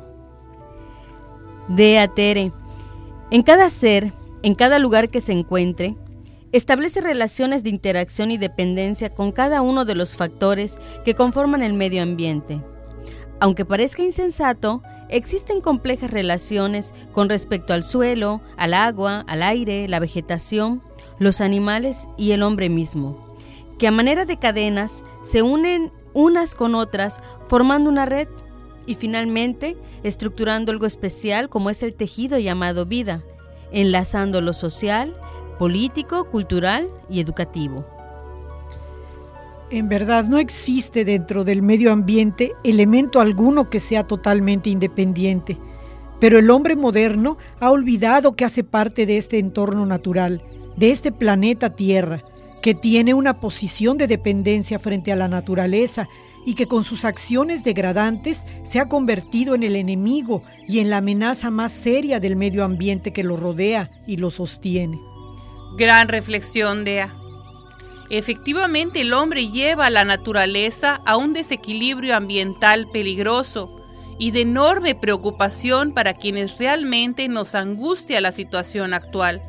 De 1.68 2.10
Tere, 2.16 2.52
en 3.30 3.42
cada 3.44 3.70
ser 3.70 4.12
en 4.42 4.54
cada 4.54 4.78
lugar 4.78 5.10
que 5.10 5.20
se 5.20 5.32
encuentre, 5.32 5.96
establece 6.52 7.00
relaciones 7.00 7.62
de 7.62 7.70
interacción 7.70 8.30
y 8.30 8.38
dependencia 8.38 9.10
con 9.14 9.32
cada 9.32 9.62
uno 9.62 9.84
de 9.84 9.94
los 9.94 10.16
factores 10.16 10.78
que 11.04 11.14
conforman 11.14 11.62
el 11.62 11.74
medio 11.74 12.02
ambiente. 12.02 12.62
Aunque 13.38 13.64
parezca 13.64 14.02
insensato, 14.02 14.82
existen 15.08 15.60
complejas 15.60 16.10
relaciones 16.10 16.92
con 17.12 17.28
respecto 17.28 17.72
al 17.72 17.82
suelo, 17.82 18.40
al 18.56 18.74
agua, 18.74 19.24
al 19.28 19.42
aire, 19.42 19.88
la 19.88 20.00
vegetación, 20.00 20.82
los 21.18 21.40
animales 21.40 22.08
y 22.16 22.32
el 22.32 22.42
hombre 22.42 22.68
mismo, 22.68 23.36
que 23.78 23.86
a 23.86 23.92
manera 23.92 24.24
de 24.24 24.38
cadenas 24.38 25.04
se 25.22 25.42
unen 25.42 25.92
unas 26.12 26.54
con 26.54 26.74
otras 26.74 27.20
formando 27.48 27.88
una 27.88 28.06
red 28.06 28.28
y 28.86 28.94
finalmente 28.94 29.76
estructurando 30.02 30.72
algo 30.72 30.86
especial 30.86 31.48
como 31.48 31.70
es 31.70 31.82
el 31.82 31.94
tejido 31.94 32.38
llamado 32.38 32.86
vida, 32.86 33.22
enlazando 33.72 34.40
lo 34.40 34.52
social, 34.52 35.12
político, 35.58 36.24
cultural 36.24 36.88
y 37.08 37.20
educativo. 37.20 37.84
En 39.70 39.88
verdad 39.88 40.24
no 40.24 40.38
existe 40.38 41.04
dentro 41.04 41.44
del 41.44 41.62
medio 41.62 41.92
ambiente 41.92 42.52
elemento 42.64 43.20
alguno 43.20 43.70
que 43.70 43.78
sea 43.78 44.04
totalmente 44.04 44.68
independiente, 44.68 45.58
pero 46.18 46.38
el 46.38 46.50
hombre 46.50 46.76
moderno 46.76 47.38
ha 47.60 47.70
olvidado 47.70 48.34
que 48.34 48.44
hace 48.44 48.64
parte 48.64 49.06
de 49.06 49.16
este 49.16 49.38
entorno 49.38 49.86
natural, 49.86 50.42
de 50.76 50.90
este 50.90 51.12
planeta 51.12 51.70
Tierra, 51.70 52.20
que 52.62 52.74
tiene 52.74 53.14
una 53.14 53.40
posición 53.40 53.96
de 53.96 54.06
dependencia 54.06 54.78
frente 54.78 55.12
a 55.12 55.16
la 55.16 55.28
naturaleza 55.28 56.08
y 56.46 56.54
que 56.54 56.66
con 56.66 56.84
sus 56.84 57.04
acciones 57.04 57.64
degradantes 57.64 58.46
se 58.62 58.80
ha 58.80 58.88
convertido 58.88 59.54
en 59.54 59.62
el 59.62 59.76
enemigo 59.76 60.42
y 60.66 60.78
en 60.78 60.90
la 60.90 60.98
amenaza 60.98 61.50
más 61.50 61.72
seria 61.72 62.20
del 62.20 62.36
medio 62.36 62.64
ambiente 62.64 63.12
que 63.12 63.24
lo 63.24 63.36
rodea 63.36 63.90
y 64.06 64.16
lo 64.16 64.30
sostiene. 64.30 64.98
Gran 65.76 66.08
reflexión, 66.08 66.84
Dea. 66.84 67.14
Efectivamente, 68.10 69.02
el 69.02 69.12
hombre 69.12 69.48
lleva 69.50 69.86
a 69.86 69.90
la 69.90 70.04
naturaleza 70.04 71.00
a 71.06 71.16
un 71.16 71.32
desequilibrio 71.32 72.16
ambiental 72.16 72.88
peligroso 72.92 73.76
y 74.18 74.32
de 74.32 74.40
enorme 74.40 74.94
preocupación 74.94 75.92
para 75.94 76.14
quienes 76.14 76.58
realmente 76.58 77.28
nos 77.28 77.54
angustia 77.54 78.20
la 78.20 78.32
situación 78.32 78.94
actual. 78.94 79.42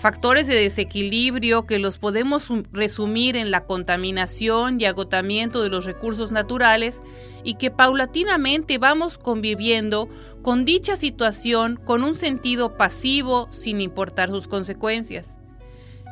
Factores 0.00 0.46
de 0.46 0.54
desequilibrio 0.54 1.66
que 1.66 1.78
los 1.78 1.98
podemos 1.98 2.50
resumir 2.72 3.36
en 3.36 3.50
la 3.50 3.66
contaminación 3.66 4.80
y 4.80 4.86
agotamiento 4.86 5.62
de 5.62 5.68
los 5.68 5.84
recursos 5.84 6.32
naturales 6.32 7.02
y 7.44 7.54
que 7.54 7.70
paulatinamente 7.70 8.78
vamos 8.78 9.18
conviviendo 9.18 10.08
con 10.42 10.64
dicha 10.64 10.96
situación 10.96 11.76
con 11.76 12.02
un 12.02 12.14
sentido 12.14 12.78
pasivo 12.78 13.50
sin 13.52 13.82
importar 13.82 14.30
sus 14.30 14.48
consecuencias 14.48 15.36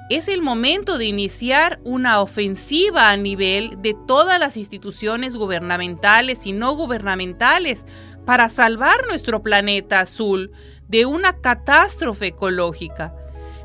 es 0.09 0.28
el 0.28 0.40
momento 0.40 0.97
de 0.97 1.04
iniciar 1.04 1.80
una 1.85 2.23
ofensiva 2.23 3.11
a 3.11 3.16
nivel 3.16 3.83
de 3.83 3.95
todas 4.07 4.40
las 4.40 4.57
instituciones 4.57 5.37
gubernamentales 5.37 6.47
y 6.47 6.52
no 6.52 6.75
gubernamentales 6.75 7.85
para 8.25 8.49
salvar 8.49 9.07
nuestro 9.07 9.42
planeta 9.42 10.00
azul 10.00 10.50
de 10.88 11.04
una 11.04 11.35
catástrofe 11.35 12.28
ecológica. 12.28 13.14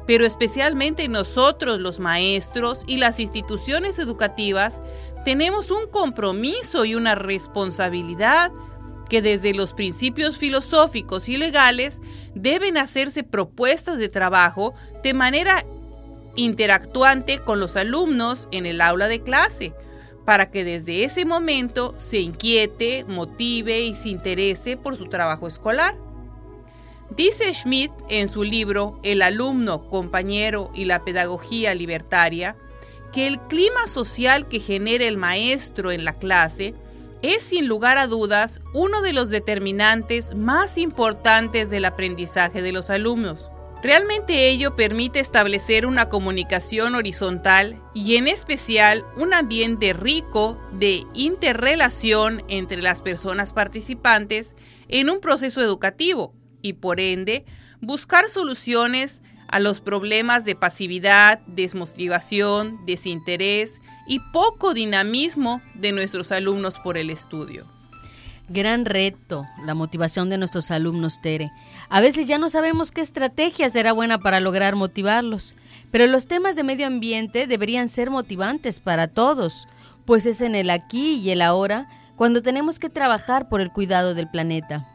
Pero 0.05 0.25
especialmente 0.25 1.07
nosotros 1.07 1.79
los 1.79 1.99
maestros 1.99 2.83
y 2.87 2.97
las 2.97 3.19
instituciones 3.19 3.99
educativas 3.99 4.81
tenemos 5.23 5.71
un 5.71 5.87
compromiso 5.89 6.83
y 6.85 6.95
una 6.95 7.15
responsabilidad 7.15 8.51
que 9.09 9.21
desde 9.21 9.53
los 9.53 9.73
principios 9.73 10.37
filosóficos 10.37 11.29
y 11.29 11.37
legales 11.37 12.01
deben 12.35 12.77
hacerse 12.77 13.23
propuestas 13.23 13.97
de 13.97 14.09
trabajo 14.09 14.73
de 15.03 15.13
manera 15.13 15.65
interactuante 16.35 17.39
con 17.39 17.59
los 17.59 17.75
alumnos 17.75 18.47
en 18.51 18.65
el 18.65 18.81
aula 18.81 19.07
de 19.07 19.21
clase, 19.21 19.73
para 20.25 20.49
que 20.49 20.63
desde 20.63 21.03
ese 21.03 21.25
momento 21.25 21.95
se 21.97 22.19
inquiete, 22.19 23.05
motive 23.07 23.81
y 23.81 23.93
se 23.93 24.09
interese 24.09 24.77
por 24.77 24.97
su 24.97 25.07
trabajo 25.09 25.47
escolar. 25.47 25.95
Dice 27.15 27.53
Schmidt 27.53 27.91
en 28.09 28.27
su 28.27 28.43
libro 28.43 28.99
El 29.03 29.21
alumno, 29.21 29.87
compañero 29.87 30.71
y 30.73 30.85
la 30.85 31.03
pedagogía 31.03 31.75
libertaria, 31.75 32.55
que 33.11 33.27
el 33.27 33.39
clima 33.41 33.87
social 33.87 34.47
que 34.47 34.59
genera 34.59 35.05
el 35.05 35.17
maestro 35.17 35.91
en 35.91 36.05
la 36.05 36.17
clase 36.17 36.73
es 37.21 37.43
sin 37.43 37.67
lugar 37.67 37.99
a 37.99 38.07
dudas 38.07 38.61
uno 38.73 39.03
de 39.03 39.13
los 39.13 39.29
determinantes 39.29 40.35
más 40.35 40.79
importantes 40.79 41.69
del 41.69 41.85
aprendizaje 41.85 42.63
de 42.63 42.71
los 42.71 42.89
alumnos. 42.89 43.51
Realmente 43.83 44.49
ello 44.49 44.75
permite 44.75 45.19
establecer 45.19 45.85
una 45.85 46.09
comunicación 46.09 46.95
horizontal 46.95 47.79
y 47.93 48.15
en 48.15 48.27
especial 48.27 49.05
un 49.17 49.35
ambiente 49.35 49.93
rico 49.93 50.59
de 50.71 51.03
interrelación 51.13 52.43
entre 52.47 52.81
las 52.81 53.03
personas 53.03 53.53
participantes 53.53 54.55
en 54.87 55.11
un 55.11 55.19
proceso 55.19 55.61
educativo 55.61 56.33
y 56.63 56.73
por 56.73 56.99
ende 56.99 57.45
buscar 57.79 58.31
soluciones 58.31 59.21
a 59.47 59.59
los 59.59 59.81
problemas 59.81 60.45
de 60.45 60.55
pasividad, 60.55 61.39
desmotivación, 61.45 62.83
desinterés 62.87 63.81
y 64.07 64.19
poco 64.31 64.73
dinamismo 64.73 65.61
de 65.75 65.91
nuestros 65.91 66.31
alumnos 66.31 66.79
por 66.79 66.97
el 66.97 67.11
estudio. 67.11 67.67
Gran 68.49 68.85
reto, 68.85 69.45
la 69.65 69.73
motivación 69.73 70.29
de 70.29 70.37
nuestros 70.37 70.71
alumnos, 70.71 71.21
Tere. 71.21 71.51
A 71.87 72.01
veces 72.01 72.25
ya 72.25 72.37
no 72.37 72.49
sabemos 72.49 72.91
qué 72.91 73.01
estrategia 73.01 73.69
será 73.69 73.93
buena 73.93 74.17
para 74.19 74.39
lograr 74.39 74.75
motivarlos, 74.75 75.55
pero 75.91 76.07
los 76.07 76.27
temas 76.27 76.55
de 76.55 76.63
medio 76.63 76.87
ambiente 76.87 77.47
deberían 77.47 77.87
ser 77.87 78.09
motivantes 78.09 78.79
para 78.79 79.07
todos, 79.07 79.67
pues 80.05 80.25
es 80.25 80.41
en 80.41 80.55
el 80.55 80.69
aquí 80.71 81.15
y 81.15 81.29
el 81.29 81.41
ahora 81.41 81.87
cuando 82.15 82.41
tenemos 82.41 82.79
que 82.79 82.89
trabajar 82.89 83.49
por 83.49 83.61
el 83.61 83.71
cuidado 83.71 84.13
del 84.13 84.29
planeta. 84.29 84.92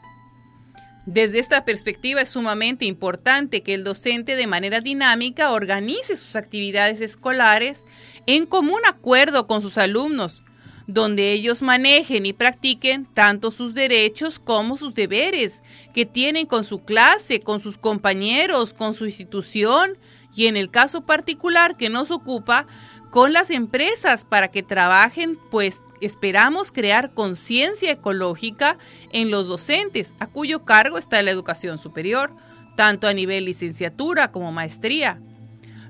Desde 1.10 1.38
esta 1.38 1.64
perspectiva 1.64 2.20
es 2.20 2.28
sumamente 2.28 2.84
importante 2.84 3.62
que 3.62 3.72
el 3.72 3.82
docente 3.82 4.36
de 4.36 4.46
manera 4.46 4.82
dinámica 4.82 5.52
organice 5.52 6.18
sus 6.18 6.36
actividades 6.36 7.00
escolares 7.00 7.86
en 8.26 8.44
común 8.44 8.80
acuerdo 8.86 9.46
con 9.46 9.62
sus 9.62 9.78
alumnos, 9.78 10.42
donde 10.86 11.32
ellos 11.32 11.62
manejen 11.62 12.26
y 12.26 12.34
practiquen 12.34 13.06
tanto 13.06 13.50
sus 13.50 13.72
derechos 13.72 14.38
como 14.38 14.76
sus 14.76 14.92
deberes 14.92 15.62
que 15.94 16.04
tienen 16.04 16.44
con 16.44 16.66
su 16.66 16.84
clase, 16.84 17.40
con 17.40 17.60
sus 17.60 17.78
compañeros, 17.78 18.74
con 18.74 18.92
su 18.92 19.06
institución 19.06 19.96
y 20.36 20.46
en 20.46 20.58
el 20.58 20.70
caso 20.70 21.06
particular 21.06 21.78
que 21.78 21.88
nos 21.88 22.10
ocupa, 22.10 22.66
con 23.10 23.32
las 23.32 23.48
empresas 23.48 24.26
para 24.26 24.48
que 24.48 24.62
trabajen, 24.62 25.38
pues 25.50 25.80
esperamos 26.00 26.72
crear 26.72 27.14
conciencia 27.14 27.92
ecológica 27.92 28.78
en 29.12 29.30
los 29.30 29.48
docentes, 29.48 30.14
a 30.18 30.26
cuyo 30.26 30.64
cargo 30.64 30.98
está 30.98 31.22
la 31.22 31.30
educación 31.30 31.78
superior, 31.78 32.32
tanto 32.76 33.08
a 33.08 33.14
nivel 33.14 33.44
licenciatura 33.44 34.30
como 34.30 34.52
maestría. 34.52 35.20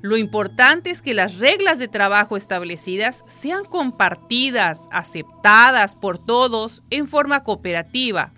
Lo 0.00 0.16
importante 0.16 0.90
es 0.90 1.02
que 1.02 1.14
las 1.14 1.38
reglas 1.38 1.78
de 1.78 1.88
trabajo 1.88 2.36
establecidas 2.36 3.24
sean 3.26 3.64
compartidas, 3.64 4.88
aceptadas 4.92 5.96
por 5.96 6.18
todos 6.18 6.82
en 6.90 7.08
forma 7.08 7.42
cooperativa. 7.42 8.32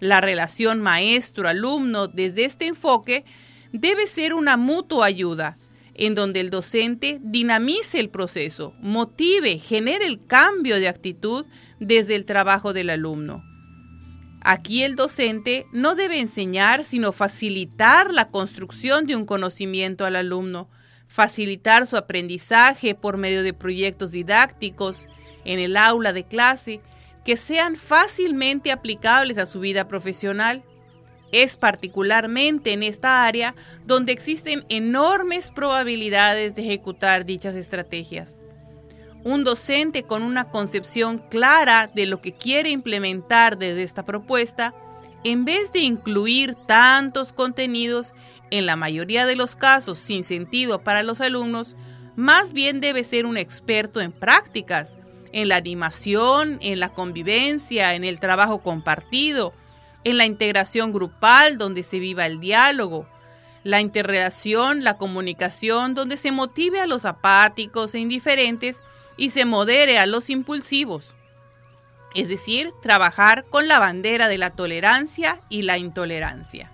La 0.00 0.20
relación 0.20 0.82
maestro-alumno 0.82 2.08
desde 2.08 2.44
este 2.44 2.66
enfoque 2.66 3.24
debe 3.72 4.06
ser 4.06 4.34
una 4.34 4.56
mutua 4.56 5.06
ayuda, 5.06 5.56
en 5.94 6.14
donde 6.14 6.40
el 6.40 6.50
docente 6.50 7.18
dinamice 7.22 8.00
el 8.00 8.10
proceso, 8.10 8.74
motive, 8.80 9.58
genere 9.58 10.06
el 10.06 10.26
cambio 10.26 10.76
de 10.76 10.88
actitud 10.88 11.46
desde 11.80 12.16
el 12.16 12.24
trabajo 12.24 12.72
del 12.72 12.90
alumno. 12.90 13.42
Aquí 14.42 14.82
el 14.82 14.94
docente 14.94 15.64
no 15.72 15.94
debe 15.94 16.20
enseñar, 16.20 16.84
sino 16.84 17.12
facilitar 17.12 18.12
la 18.12 18.28
construcción 18.28 19.06
de 19.06 19.16
un 19.16 19.24
conocimiento 19.24 20.04
al 20.04 20.16
alumno, 20.16 20.68
facilitar 21.08 21.86
su 21.86 21.96
aprendizaje 21.96 22.94
por 22.94 23.16
medio 23.16 23.42
de 23.42 23.54
proyectos 23.54 24.12
didácticos 24.12 25.06
en 25.44 25.60
el 25.60 25.76
aula 25.76 26.12
de 26.12 26.24
clase 26.24 26.80
que 27.24 27.36
sean 27.36 27.76
fácilmente 27.76 28.70
aplicables 28.70 29.38
a 29.38 29.46
su 29.46 29.60
vida 29.60 29.88
profesional. 29.88 30.62
Es 31.34 31.56
particularmente 31.56 32.70
en 32.70 32.84
esta 32.84 33.26
área 33.26 33.56
donde 33.84 34.12
existen 34.12 34.64
enormes 34.68 35.50
probabilidades 35.50 36.54
de 36.54 36.62
ejecutar 36.62 37.26
dichas 37.26 37.56
estrategias. 37.56 38.38
Un 39.24 39.42
docente 39.42 40.04
con 40.04 40.22
una 40.22 40.50
concepción 40.50 41.18
clara 41.30 41.90
de 41.92 42.06
lo 42.06 42.20
que 42.20 42.34
quiere 42.34 42.70
implementar 42.70 43.58
desde 43.58 43.82
esta 43.82 44.04
propuesta, 44.04 44.76
en 45.24 45.44
vez 45.44 45.72
de 45.72 45.80
incluir 45.80 46.54
tantos 46.54 47.32
contenidos, 47.32 48.14
en 48.52 48.64
la 48.64 48.76
mayoría 48.76 49.26
de 49.26 49.34
los 49.34 49.56
casos 49.56 49.98
sin 49.98 50.22
sentido 50.22 50.84
para 50.84 51.02
los 51.02 51.20
alumnos, 51.20 51.76
más 52.14 52.52
bien 52.52 52.80
debe 52.80 53.02
ser 53.02 53.26
un 53.26 53.38
experto 53.38 54.00
en 54.00 54.12
prácticas, 54.12 54.96
en 55.32 55.48
la 55.48 55.56
animación, 55.56 56.58
en 56.60 56.78
la 56.78 56.90
convivencia, 56.90 57.96
en 57.96 58.04
el 58.04 58.20
trabajo 58.20 58.60
compartido, 58.60 59.52
en 60.04 60.18
la 60.18 60.26
integración 60.26 60.92
grupal 60.92 61.58
donde 61.58 61.82
se 61.82 61.98
viva 61.98 62.26
el 62.26 62.40
diálogo, 62.40 63.08
la 63.64 63.80
interrelación, 63.80 64.84
la 64.84 64.98
comunicación 64.98 65.94
donde 65.94 66.16
se 66.16 66.30
motive 66.30 66.80
a 66.80 66.86
los 66.86 67.04
apáticos 67.04 67.94
e 67.94 67.98
indiferentes 67.98 68.82
y 69.16 69.30
se 69.30 69.44
modere 69.44 69.98
a 69.98 70.06
los 70.06 70.30
impulsivos. 70.30 71.16
Es 72.14 72.28
decir, 72.28 72.70
trabajar 72.82 73.44
con 73.46 73.66
la 73.66 73.78
bandera 73.78 74.28
de 74.28 74.38
la 74.38 74.50
tolerancia 74.50 75.40
y 75.48 75.62
la 75.62 75.78
intolerancia. 75.78 76.70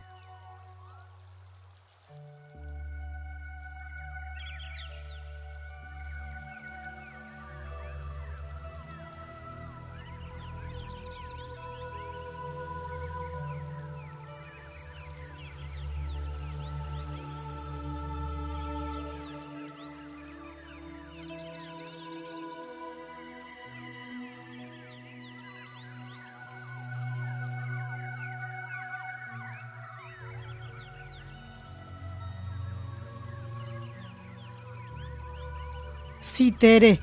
Sí, 36.41 36.53
Tere, 36.53 37.01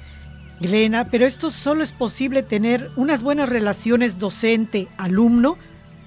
Glena, 0.59 1.05
pero 1.11 1.23
esto 1.23 1.51
solo 1.51 1.83
es 1.83 1.91
posible 1.91 2.41
tener 2.41 2.89
unas 2.95 3.21
buenas 3.21 3.47
relaciones 3.49 4.17
docente-alumno 4.17 5.59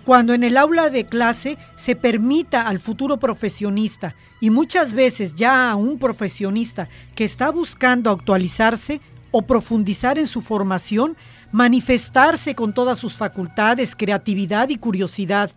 cuando 0.05 0.35
en 0.35 0.43
el 0.43 0.57
aula 0.57 0.91
de 0.91 1.07
clase 1.07 1.57
se 1.77 1.95
permita 1.95 2.63
al 2.63 2.81
futuro 2.81 3.21
profesionista 3.21 4.17
y 4.41 4.51
muchas 4.51 4.95
veces 4.95 5.37
ya 5.37 5.71
a 5.71 5.77
un 5.77 6.01
profesionista 6.01 6.89
que 7.15 7.23
está 7.23 7.51
buscando 7.51 8.11
actualizarse 8.11 9.01
o 9.31 9.43
profundizar 9.43 10.19
en 10.19 10.27
su 10.27 10.41
formación, 10.41 11.17
manifestarse 11.53 12.57
con 12.57 12.73
todas 12.73 12.99
sus 12.99 13.15
facultades, 13.15 13.95
creatividad 13.95 14.71
y 14.71 14.77
curiosidad. 14.77 15.53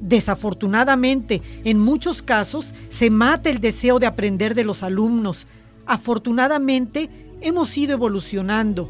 Desafortunadamente, 0.00 1.42
en 1.64 1.80
muchos 1.80 2.22
casos 2.22 2.74
se 2.88 3.10
mata 3.10 3.50
el 3.50 3.60
deseo 3.60 3.98
de 3.98 4.06
aprender 4.06 4.54
de 4.54 4.64
los 4.64 4.82
alumnos. 4.82 5.46
Afortunadamente, 5.90 7.10
hemos 7.40 7.76
ido 7.76 7.94
evolucionando 7.94 8.88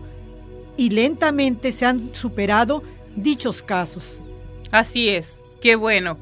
y 0.77 0.91
lentamente 0.91 1.73
se 1.73 1.87
han 1.87 2.15
superado 2.15 2.83
dichos 3.17 3.63
casos. 3.63 4.21
Así 4.71 5.09
es, 5.09 5.41
qué 5.63 5.77
bueno. 5.77 6.19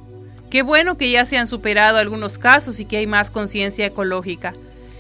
Qué 0.51 0.63
bueno 0.63 0.97
que 0.97 1.11
ya 1.11 1.27
se 1.27 1.37
han 1.37 1.49
superado 1.49 1.99
algunos 1.99 2.39
casos 2.39 2.79
y 2.79 2.85
que 2.85 2.99
hay 2.99 3.09
más 3.09 3.33
conciencia 3.33 3.87
ecológica. 3.87 4.55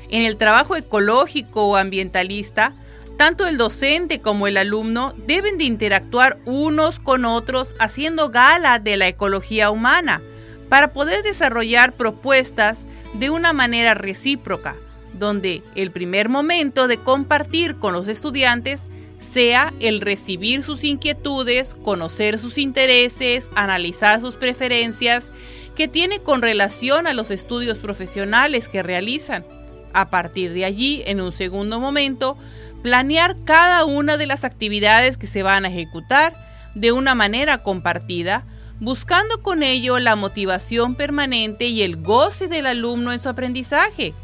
En 0.09 0.23
el 0.23 0.37
trabajo 0.37 0.75
ecológico 0.75 1.69
o 1.69 1.77
ambientalista, 1.77 2.73
tanto 3.17 3.47
el 3.47 3.57
docente 3.57 4.21
como 4.21 4.49
el 4.49 4.57
alumno 4.57 5.15
deben 5.29 5.59
de 5.59 5.65
interactuar 5.65 6.41
unos 6.45 6.99
con 6.99 7.25
otros 7.25 7.77
haciendo 7.79 8.31
gala 8.31 8.81
de 8.81 8.97
la 8.97 9.07
ecología 9.07 9.71
humana 9.71 10.23
para 10.69 10.93
poder 10.93 11.23
desarrollar 11.23 11.93
propuestas 11.93 12.85
de 13.15 13.31
una 13.31 13.53
manera 13.53 13.95
recíproca, 13.95 14.75
donde 15.19 15.63
el 15.75 15.91
primer 15.91 16.29
momento 16.29 16.89
de 16.89 16.99
compartir 16.99 17.77
con 17.77 17.93
los 17.93 18.09
estudiantes 18.09 18.87
sea 19.19 19.73
el 19.81 20.01
recibir 20.01 20.63
sus 20.63 20.85
inquietudes, 20.85 21.75
conocer 21.75 22.39
sus 22.39 22.59
intereses, 22.59 23.51
analizar 23.55 24.21
sus 24.21 24.37
preferencias, 24.37 25.31
que 25.75 25.89
tiene 25.89 26.21
con 26.21 26.43
relación 26.43 27.07
a 27.07 27.15
los 27.15 27.31
estudios 27.31 27.79
profesionales 27.79 28.69
que 28.69 28.83
realizan. 28.83 29.45
A 29.93 30.11
partir 30.11 30.53
de 30.53 30.65
allí, 30.65 31.03
en 31.07 31.21
un 31.21 31.33
segundo 31.33 31.81
momento, 31.81 32.37
planear 32.83 33.37
cada 33.45 33.85
una 33.85 34.17
de 34.17 34.27
las 34.27 34.45
actividades 34.45 35.17
que 35.17 35.27
se 35.27 35.43
van 35.43 35.65
a 35.65 35.69
ejecutar 35.69 36.35
de 36.75 36.93
una 36.93 37.15
manera 37.15 37.63
compartida, 37.63 38.45
buscando 38.81 39.43
con 39.43 39.63
ello 39.63 39.99
la 39.99 40.17
motivación 40.17 40.95
permanente 40.95 41.67
y 41.67 41.83
el 41.83 41.97
goce 41.97 42.49
del 42.49 42.67
alumno 42.67 43.13
en 43.13 43.19
su 43.19 43.29
aprendizaje. 43.29 44.15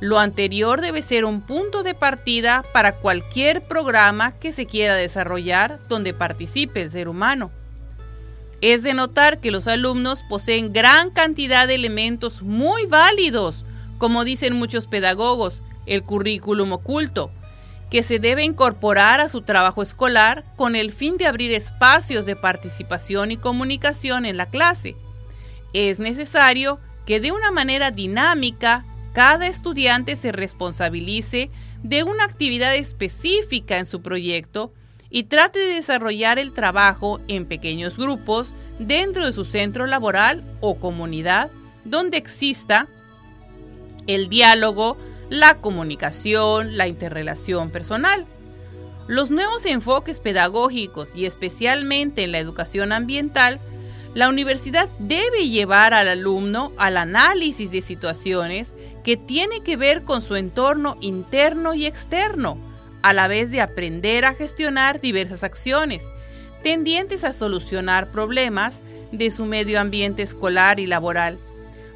Lo 0.00 0.18
anterior 0.18 0.80
debe 0.80 1.02
ser 1.02 1.26
un 1.26 1.42
punto 1.42 1.82
de 1.82 1.94
partida 1.94 2.64
para 2.72 2.92
cualquier 2.92 3.62
programa 3.62 4.32
que 4.32 4.50
se 4.50 4.64
quiera 4.64 4.94
desarrollar 4.94 5.78
donde 5.88 6.14
participe 6.14 6.80
el 6.80 6.90
ser 6.90 7.06
humano. 7.06 7.50
Es 8.62 8.82
de 8.82 8.94
notar 8.94 9.40
que 9.40 9.50
los 9.50 9.68
alumnos 9.68 10.22
poseen 10.28 10.72
gran 10.72 11.10
cantidad 11.10 11.68
de 11.68 11.74
elementos 11.74 12.42
muy 12.42 12.86
válidos, 12.86 13.64
como 13.98 14.24
dicen 14.24 14.54
muchos 14.54 14.86
pedagogos, 14.86 15.60
el 15.84 16.02
currículum 16.02 16.72
oculto, 16.72 17.30
que 17.90 18.02
se 18.02 18.18
debe 18.18 18.42
incorporar 18.42 19.20
a 19.20 19.28
su 19.28 19.42
trabajo 19.42 19.82
escolar 19.82 20.44
con 20.56 20.76
el 20.76 20.92
fin 20.92 21.18
de 21.18 21.26
abrir 21.26 21.52
espacios 21.52 22.24
de 22.24 22.36
participación 22.36 23.32
y 23.32 23.36
comunicación 23.36 24.24
en 24.24 24.38
la 24.38 24.46
clase. 24.46 24.96
Es 25.74 25.98
necesario 25.98 26.78
que 27.04 27.20
de 27.20 27.32
una 27.32 27.50
manera 27.50 27.90
dinámica 27.90 28.84
cada 29.12 29.46
estudiante 29.46 30.16
se 30.16 30.32
responsabilice 30.32 31.50
de 31.82 32.04
una 32.04 32.24
actividad 32.24 32.74
específica 32.74 33.78
en 33.78 33.86
su 33.86 34.02
proyecto 34.02 34.72
y 35.10 35.24
trate 35.24 35.58
de 35.58 35.74
desarrollar 35.74 36.38
el 36.38 36.52
trabajo 36.52 37.20
en 37.26 37.46
pequeños 37.46 37.96
grupos 37.96 38.52
dentro 38.78 39.26
de 39.26 39.32
su 39.32 39.44
centro 39.44 39.86
laboral 39.86 40.44
o 40.60 40.76
comunidad 40.76 41.50
donde 41.84 42.16
exista 42.16 42.86
el 44.06 44.28
diálogo, 44.28 44.96
la 45.28 45.56
comunicación, 45.58 46.76
la 46.76 46.86
interrelación 46.88 47.70
personal. 47.70 48.26
Los 49.08 49.30
nuevos 49.30 49.66
enfoques 49.66 50.20
pedagógicos 50.20 51.14
y 51.16 51.26
especialmente 51.26 52.22
en 52.22 52.32
la 52.32 52.38
educación 52.38 52.92
ambiental, 52.92 53.58
la 54.14 54.28
universidad 54.28 54.88
debe 54.98 55.48
llevar 55.48 55.94
al 55.94 56.08
alumno 56.08 56.72
al 56.76 56.96
análisis 56.96 57.70
de 57.70 57.80
situaciones 57.80 58.74
que 59.04 59.16
tiene 59.16 59.60
que 59.60 59.76
ver 59.76 60.02
con 60.02 60.22
su 60.22 60.36
entorno 60.36 60.96
interno 61.00 61.74
y 61.74 61.86
externo, 61.86 62.58
a 63.02 63.12
la 63.12 63.28
vez 63.28 63.50
de 63.50 63.60
aprender 63.60 64.24
a 64.24 64.34
gestionar 64.34 65.00
diversas 65.00 65.42
acciones 65.42 66.02
tendientes 66.62 67.24
a 67.24 67.32
solucionar 67.32 68.10
problemas 68.10 68.82
de 69.12 69.30
su 69.30 69.44
medio 69.44 69.80
ambiente 69.80 70.22
escolar 70.22 70.78
y 70.78 70.86
laboral, 70.86 71.38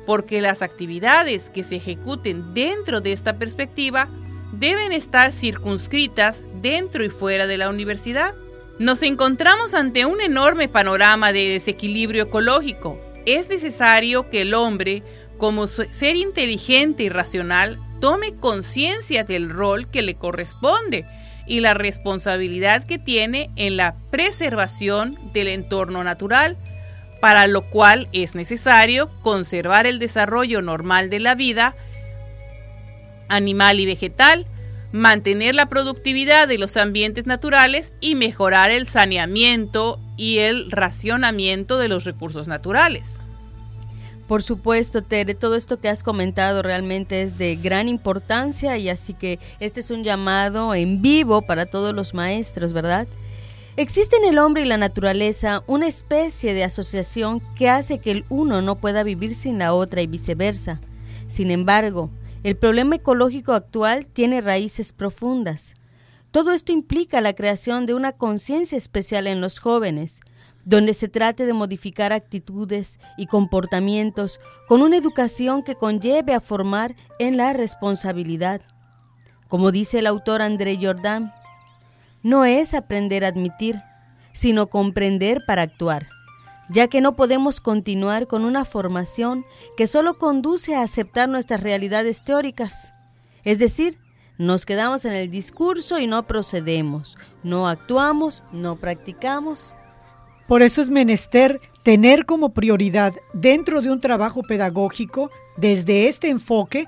porque 0.07 0.40
las 0.40 0.62
actividades 0.62 1.51
que 1.51 1.62
se 1.62 1.77
ejecuten 1.77 2.55
dentro 2.55 3.01
de 3.01 3.12
esta 3.12 3.37
perspectiva 3.37 4.09
deben 4.53 4.93
estar 4.93 5.33
circunscritas 5.33 6.43
dentro 6.61 7.05
y 7.05 7.11
fuera 7.11 7.47
de 7.47 7.57
la 7.57 7.69
universidad. 7.69 8.35
Nos 8.79 9.03
encontramos 9.03 9.75
ante 9.75 10.05
un 10.07 10.21
enorme 10.21 10.69
panorama 10.69 11.33
de 11.33 11.49
desequilibrio 11.49 12.25
ecológico. 12.25 12.99
Es 13.27 13.49
necesario 13.49 14.29
que 14.31 14.43
el 14.43 14.55
hombre 14.55 15.03
como 15.44 15.66
ser 15.66 16.16
inteligente 16.16 17.02
y 17.02 17.11
racional, 17.11 17.78
tome 18.00 18.35
conciencia 18.35 19.24
del 19.24 19.50
rol 19.50 19.90
que 19.90 20.00
le 20.00 20.14
corresponde 20.14 21.04
y 21.46 21.61
la 21.61 21.74
responsabilidad 21.74 22.85
que 22.85 22.96
tiene 22.96 23.50
en 23.57 23.76
la 23.76 23.94
preservación 24.11 25.18
del 25.35 25.48
entorno 25.48 26.02
natural, 26.02 26.57
para 27.20 27.46
lo 27.46 27.68
cual 27.68 28.09
es 28.14 28.35
necesario 28.35 29.11
conservar 29.20 29.87
el 29.87 29.98
desarrollo 29.98 30.62
normal 30.62 31.11
de 31.11 31.20
la 31.20 31.35
vida 31.35 31.76
animal 33.28 33.80
y 33.80 33.85
vegetal, 33.85 34.46
mantener 34.92 35.54
la 35.54 35.68
productividad 35.68 36.48
de 36.48 36.57
los 36.57 36.78
ambientes 36.78 37.26
naturales 37.26 37.92
y 38.00 38.14
mejorar 38.14 38.70
el 38.70 38.88
saneamiento 38.88 40.00
y 40.16 40.38
el 40.38 40.70
racionamiento 40.70 41.76
de 41.76 41.88
los 41.88 42.04
recursos 42.04 42.48
naturales. 42.48 43.20
Por 44.35 44.42
supuesto, 44.42 45.01
Tere, 45.01 45.37
todo 45.37 45.55
esto 45.55 45.79
que 45.79 45.88
has 45.88 46.03
comentado 46.03 46.61
realmente 46.61 47.23
es 47.23 47.38
de 47.38 47.55
gran 47.55 47.87
importancia 47.87 48.77
y 48.79 48.88
así 48.88 49.14
que 49.14 49.38
este 49.61 49.79
es 49.79 49.92
un 49.92 50.03
llamado 50.03 50.75
en 50.75 51.01
vivo 51.01 51.42
para 51.42 51.66
todos 51.66 51.94
los 51.94 52.14
maestros, 52.14 52.73
¿verdad? 52.73 53.07
Existe 53.77 54.16
en 54.16 54.25
el 54.25 54.38
hombre 54.38 54.62
y 54.62 54.64
la 54.64 54.77
naturaleza 54.77 55.62
una 55.68 55.87
especie 55.87 56.53
de 56.53 56.64
asociación 56.64 57.40
que 57.57 57.68
hace 57.68 58.01
que 58.01 58.11
el 58.11 58.25
uno 58.29 58.61
no 58.61 58.75
pueda 58.75 59.05
vivir 59.05 59.37
sin 59.37 59.61
la 59.61 59.73
otra 59.73 60.03
y 60.03 60.09
viceversa. 60.09 60.81
Sin 61.29 61.53
embargo, 61.53 62.11
el 62.42 62.57
problema 62.57 62.97
ecológico 62.97 63.53
actual 63.53 64.05
tiene 64.05 64.40
raíces 64.40 64.92
profundas. 64.92 65.75
Todo 66.33 66.51
esto 66.51 66.73
implica 66.73 67.20
la 67.20 67.35
creación 67.35 67.87
de 67.87 67.94
una 67.94 68.11
conciencia 68.11 68.77
especial 68.77 69.29
en 69.29 69.40
los 69.40 69.61
jóvenes, 69.61 70.18
donde 70.64 70.94
se 70.94 71.09
trate 71.09 71.46
de 71.46 71.53
modificar 71.53 72.12
actitudes 72.12 72.98
y 73.16 73.27
comportamientos 73.27 74.40
con 74.66 74.83
una 74.83 74.96
educación 74.96 75.62
que 75.62 75.74
conlleve 75.74 76.35
a 76.35 76.40
formar 76.40 76.94
en 77.18 77.37
la 77.37 77.53
responsabilidad. 77.53 78.62
Como 79.48 79.72
dice 79.72 79.98
el 79.98 80.07
autor 80.07 80.42
André 80.42 80.79
Jordan, 80.81 81.33
no 82.22 82.44
es 82.44 82.72
aprender 82.72 83.24
a 83.24 83.29
admitir, 83.29 83.77
sino 84.33 84.68
comprender 84.68 85.42
para 85.46 85.62
actuar, 85.62 86.07
ya 86.70 86.88
que 86.88 87.00
no 87.00 87.14
podemos 87.14 87.61
continuar 87.61 88.27
con 88.27 88.44
una 88.44 88.64
formación 88.64 89.44
que 89.77 89.87
solo 89.87 90.18
conduce 90.18 90.74
a 90.74 90.83
aceptar 90.83 91.29
nuestras 91.29 91.62
realidades 91.62 92.24
teóricas, 92.24 92.92
es 93.44 93.59
decir, 93.59 93.98
nos 94.38 94.66
quedamos 94.66 95.05
en 95.05 95.12
el 95.12 95.31
discurso 95.31 96.00
y 96.00 96.09
no 96.09 96.27
procedemos, 96.27 97.16
no 97.44 97.68
actuamos, 97.68 98.42
no 98.50 98.77
practicamos 98.77 99.77
por 100.46 100.62
eso 100.62 100.83
es 100.83 100.90
menester 100.90 101.61
tener 101.83 102.26
como 102.26 102.52
prioridad 102.52 103.14
dentro 103.33 103.80
de 103.80 103.90
un 103.90 104.00
trabajo 104.00 104.42
pedagógico, 104.42 105.30
desde 105.57 106.09
este 106.09 106.28
enfoque, 106.28 106.87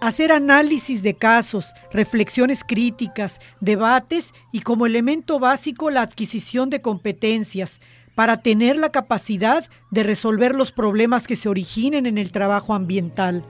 hacer 0.00 0.32
análisis 0.32 1.02
de 1.02 1.14
casos, 1.14 1.74
reflexiones 1.92 2.64
críticas, 2.64 3.38
debates 3.60 4.32
y 4.50 4.60
como 4.60 4.86
elemento 4.86 5.38
básico 5.38 5.90
la 5.90 6.02
adquisición 6.02 6.70
de 6.70 6.82
competencias 6.82 7.80
para 8.14 8.42
tener 8.42 8.76
la 8.76 8.90
capacidad 8.90 9.64
de 9.90 10.02
resolver 10.02 10.54
los 10.54 10.72
problemas 10.72 11.26
que 11.26 11.36
se 11.36 11.48
originen 11.48 12.06
en 12.06 12.18
el 12.18 12.32
trabajo 12.32 12.74
ambiental. 12.74 13.44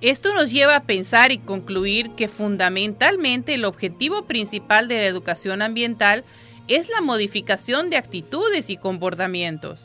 Esto 0.00 0.34
nos 0.34 0.50
lleva 0.50 0.76
a 0.76 0.84
pensar 0.84 1.32
y 1.32 1.38
concluir 1.38 2.10
que 2.10 2.28
fundamentalmente 2.28 3.54
el 3.54 3.64
objetivo 3.64 4.24
principal 4.24 4.88
de 4.88 4.98
la 4.98 5.06
educación 5.06 5.60
ambiental 5.60 6.24
la 6.88 7.00
modificación 7.00 7.90
de 7.90 7.96
actitudes 7.96 8.70
y 8.70 8.76
comportamientos. 8.76 9.80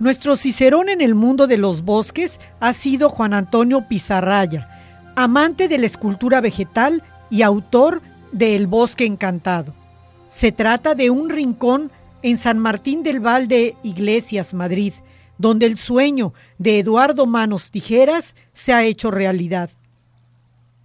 Nuestro 0.00 0.36
Cicerón 0.36 0.88
en 0.88 1.00
el 1.00 1.14
mundo 1.14 1.46
de 1.46 1.58
los 1.58 1.82
bosques 1.82 2.40
ha 2.58 2.72
sido 2.72 3.08
Juan 3.08 3.32
Antonio 3.32 3.86
Pizarraya, 3.88 5.12
amante 5.14 5.68
de 5.68 5.78
la 5.78 5.86
escultura 5.86 6.40
vegetal 6.40 7.04
y 7.30 7.42
autor 7.42 8.02
de 8.32 8.56
El 8.56 8.66
Bosque 8.66 9.06
Encantado. 9.06 9.74
Se 10.28 10.50
trata 10.50 10.96
de 10.96 11.10
un 11.10 11.30
rincón 11.30 11.92
en 12.22 12.36
San 12.36 12.58
Martín 12.58 13.04
del 13.04 13.20
Valde, 13.20 13.76
Iglesias, 13.84 14.54
Madrid, 14.54 14.92
donde 15.38 15.66
el 15.66 15.78
sueño 15.78 16.34
de 16.58 16.80
Eduardo 16.80 17.26
Manos 17.26 17.70
Tijeras 17.70 18.34
se 18.52 18.72
ha 18.72 18.82
hecho 18.82 19.12
realidad. 19.12 19.70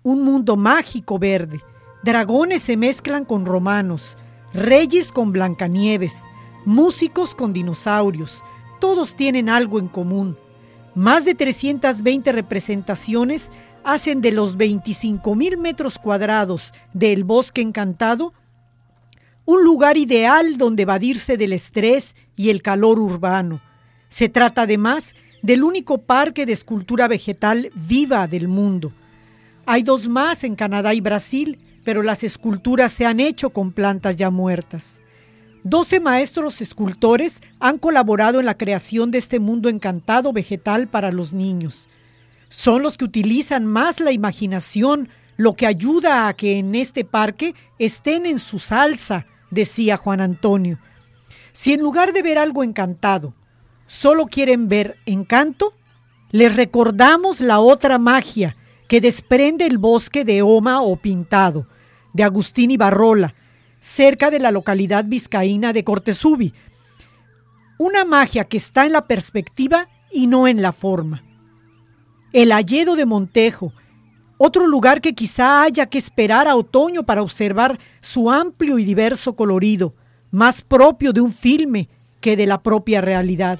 Un 0.03 0.23
mundo 0.23 0.57
mágico 0.57 1.17
verde. 1.17 1.59
Dragones 2.03 2.61
se 2.61 2.77
mezclan 2.77 3.25
con 3.25 3.47
romanos, 3.47 4.15
reyes 4.57 5.11
con 5.11 5.31
Blancanieves, 5.31 6.25
músicos 6.65 7.35
con 7.35 7.53
dinosaurios. 7.53 8.43
Todos 8.79 9.15
tienen 9.15 9.49
algo 9.49 9.77
en 9.77 9.87
común. 9.87 10.35
Más 10.95 11.25
de 11.25 11.35
320 11.35 12.31
representaciones 12.31 13.51
hacen 13.83 14.19
de 14.19 14.31
los 14.31 14.57
25 14.57 15.35
mil 15.35 15.57
metros 15.59 15.99
cuadrados 15.99 16.73
del 16.91 17.23
bosque 17.23 17.61
encantado 17.61 18.33
un 19.45 19.63
lugar 19.63 19.95
ideal 19.95 20.57
donde 20.57 20.83
evadirse 20.83 21.37
del 21.37 21.53
estrés 21.53 22.15
y 22.35 22.49
el 22.49 22.63
calor 22.63 22.99
urbano. 22.99 23.61
Se 24.09 24.27
trata 24.27 24.63
además 24.63 25.15
del 25.43 25.63
único 25.63 25.99
parque 25.99 26.47
de 26.47 26.53
escultura 26.53 27.07
vegetal 27.07 27.71
viva 27.75 28.27
del 28.27 28.47
mundo. 28.47 28.91
Hay 29.67 29.83
dos 29.83 30.09
más 30.09 30.43
en 30.43 30.55
Canadá 30.55 30.95
y 30.95 30.99
Brasil, 30.99 31.59
pero 31.87 32.03
las 32.03 32.21
esculturas 32.25 32.91
se 32.91 33.05
han 33.05 33.21
hecho 33.21 33.51
con 33.51 33.71
plantas 33.71 34.17
ya 34.17 34.29
muertas. 34.29 34.99
Doce 35.63 36.01
maestros 36.01 36.59
escultores 36.59 37.41
han 37.61 37.77
colaborado 37.77 38.41
en 38.41 38.45
la 38.45 38.57
creación 38.57 39.09
de 39.09 39.19
este 39.19 39.39
mundo 39.39 39.69
encantado 39.69 40.33
vegetal 40.33 40.89
para 40.89 41.13
los 41.13 41.31
niños. 41.31 41.87
Son 42.49 42.81
los 42.81 42.97
que 42.97 43.05
utilizan 43.05 43.65
más 43.65 44.01
la 44.01 44.11
imaginación, 44.11 45.07
lo 45.37 45.55
que 45.55 45.65
ayuda 45.65 46.27
a 46.27 46.33
que 46.33 46.57
en 46.57 46.75
este 46.75 47.05
parque 47.05 47.55
estén 47.79 48.25
en 48.25 48.39
su 48.39 48.59
salsa, 48.59 49.25
decía 49.49 49.95
Juan 49.95 50.19
Antonio. 50.19 50.79
Si 51.53 51.71
en 51.71 51.79
lugar 51.79 52.11
de 52.11 52.21
ver 52.21 52.37
algo 52.37 52.65
encantado, 52.65 53.33
solo 53.85 54.25
quieren 54.25 54.67
ver 54.67 54.97
encanto, 55.05 55.73
les 56.31 56.53
recordamos 56.57 57.39
la 57.39 57.61
otra 57.61 57.97
magia 57.97 58.57
que 58.89 58.99
desprende 58.99 59.65
el 59.65 59.77
bosque 59.77 60.25
de 60.25 60.41
Oma 60.41 60.81
o 60.81 60.97
Pintado, 60.97 61.65
de 62.17 62.23
Agustín 62.23 62.71
y 62.71 62.77
Barrola, 62.77 63.35
cerca 63.79 64.31
de 64.31 64.39
la 64.39 64.51
localidad 64.51 65.05
vizcaína 65.05 65.71
de 65.71 65.83
Cortesubi. 65.83 66.51
Una 67.77 68.05
magia 68.05 68.45
que 68.45 68.57
está 68.57 68.87
en 68.87 68.91
la 68.91 69.05
perspectiva 69.05 69.87
y 70.11 70.25
no 70.25 70.47
en 70.47 70.63
la 70.63 70.73
forma. 70.73 71.23
El 72.33 72.51
Alledo 72.51 72.95
de 72.95 73.05
Montejo, 73.05 73.71
otro 74.39 74.65
lugar 74.65 74.99
que 74.99 75.13
quizá 75.13 75.61
haya 75.61 75.85
que 75.85 75.99
esperar 75.99 76.47
a 76.47 76.55
otoño 76.55 77.03
para 77.03 77.21
observar 77.21 77.79
su 78.01 78.31
amplio 78.31 78.79
y 78.79 78.83
diverso 78.83 79.35
colorido, 79.35 79.93
más 80.31 80.63
propio 80.63 81.13
de 81.13 81.21
un 81.21 81.31
filme 81.31 81.87
que 82.19 82.35
de 82.35 82.47
la 82.47 82.63
propia 82.63 82.99
realidad. 82.99 83.59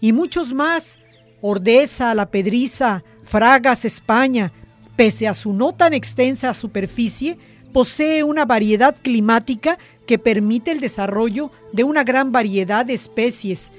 Y 0.00 0.12
muchos 0.12 0.54
más, 0.54 0.98
Ordeza, 1.40 2.14
La 2.14 2.30
Pedriza, 2.30 3.02
Fragas, 3.24 3.84
España, 3.84 4.52
pese 4.94 5.26
a 5.26 5.34
su 5.34 5.52
no 5.52 5.72
tan 5.72 5.94
extensa 5.94 6.54
superficie, 6.54 7.38
posee 7.72 8.22
una 8.22 8.44
variedad 8.44 8.96
climática 9.00 9.78
que 10.06 10.18
permite 10.18 10.70
el 10.70 10.80
desarrollo 10.80 11.50
de 11.72 11.84
una 11.84 12.02
gran 12.02 12.32
variedad 12.32 12.86
de 12.86 12.94
especies, 12.94 13.70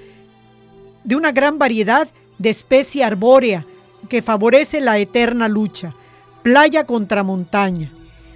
de 1.03 1.15
una 1.15 1.31
gran 1.31 1.57
variedad 1.57 2.07
de 2.37 2.49
especie 2.49 3.03
arbórea 3.03 3.65
que 4.09 4.21
favorece 4.21 4.79
la 4.79 4.97
eterna 4.97 5.47
lucha. 5.47 5.93
Playa 6.43 6.85
contra 6.85 7.23
montaña. 7.23 7.89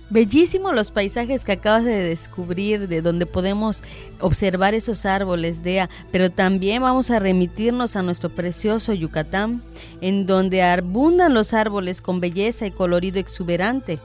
Bellísimos 0.10 0.76
los 0.76 0.92
paisajes 0.92 1.44
que 1.46 1.54
acabas 1.54 1.86
de 1.86 1.96
descubrir, 1.96 2.88
de 2.88 3.02
donde 3.02 3.26
podemos 3.26 3.82
observar 4.20 4.74
esos 4.74 5.06
árboles, 5.06 5.64
Dea, 5.64 5.90
pero 6.12 6.30
también 6.30 6.84
vamos 6.84 7.10
a 7.10 7.20
remitirnos 7.20 7.96
a 7.96 8.04
nuestro 8.04 8.30
precioso 8.30 8.94
Yucatán, 8.94 9.64
en 10.02 10.28
donde 10.28 10.62
abundan 10.62 11.34
los 11.34 11.54
árboles 11.54 12.02
con 12.02 12.20
belleza 12.20 12.68
y 12.68 12.72
colorido 12.72 13.20
exuberante, 13.20 13.98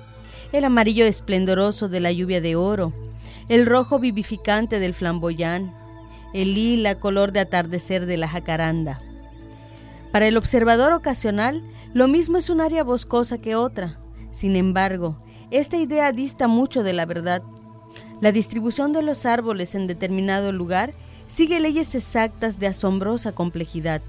el 0.52 0.64
amarillo 0.64 1.04
esplendoroso 1.04 1.88
de 1.88 2.00
la 2.00 2.12
lluvia 2.12 2.40
de 2.40 2.56
oro, 2.56 2.92
el 3.48 3.66
rojo 3.66 3.98
vivificante 3.98 4.78
del 4.78 4.94
flamboyán, 4.94 5.74
el 6.32 6.54
lila 6.54 6.96
color 6.96 7.32
de 7.32 7.40
atardecer 7.40 8.06
de 8.06 8.16
la 8.16 8.28
jacaranda. 8.28 9.00
Para 10.12 10.26
el 10.26 10.36
observador 10.36 10.92
ocasional, 10.92 11.62
lo 11.92 12.08
mismo 12.08 12.38
es 12.38 12.50
un 12.50 12.60
área 12.60 12.82
boscosa 12.82 13.38
que 13.38 13.56
otra. 13.56 13.98
Sin 14.30 14.56
embargo, 14.56 15.22
esta 15.50 15.76
idea 15.76 16.12
dista 16.12 16.48
mucho 16.48 16.82
de 16.82 16.92
la 16.92 17.06
verdad. 17.06 17.42
La 18.20 18.32
distribución 18.32 18.92
de 18.92 19.02
los 19.02 19.26
árboles 19.26 19.74
en 19.74 19.86
determinado 19.86 20.52
lugar 20.52 20.92
sigue 21.26 21.60
leyes 21.60 21.94
exactas 21.94 22.58
de 22.58 22.66
asombrosa 22.66 23.32
complejidad. 23.32 24.02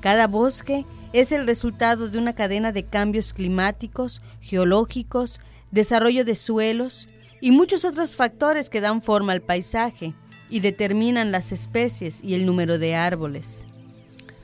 Cada 0.00 0.26
bosque 0.26 0.84
es 1.20 1.32
el 1.32 1.46
resultado 1.46 2.08
de 2.08 2.18
una 2.18 2.34
cadena 2.34 2.72
de 2.72 2.84
cambios 2.84 3.32
climáticos, 3.32 4.20
geológicos, 4.42 5.40
desarrollo 5.70 6.26
de 6.26 6.34
suelos 6.34 7.08
y 7.40 7.52
muchos 7.52 7.86
otros 7.86 8.16
factores 8.16 8.68
que 8.68 8.82
dan 8.82 9.00
forma 9.00 9.32
al 9.32 9.40
paisaje 9.40 10.12
y 10.50 10.60
determinan 10.60 11.32
las 11.32 11.52
especies 11.52 12.22
y 12.22 12.34
el 12.34 12.44
número 12.44 12.78
de 12.78 12.94
árboles. 12.94 13.64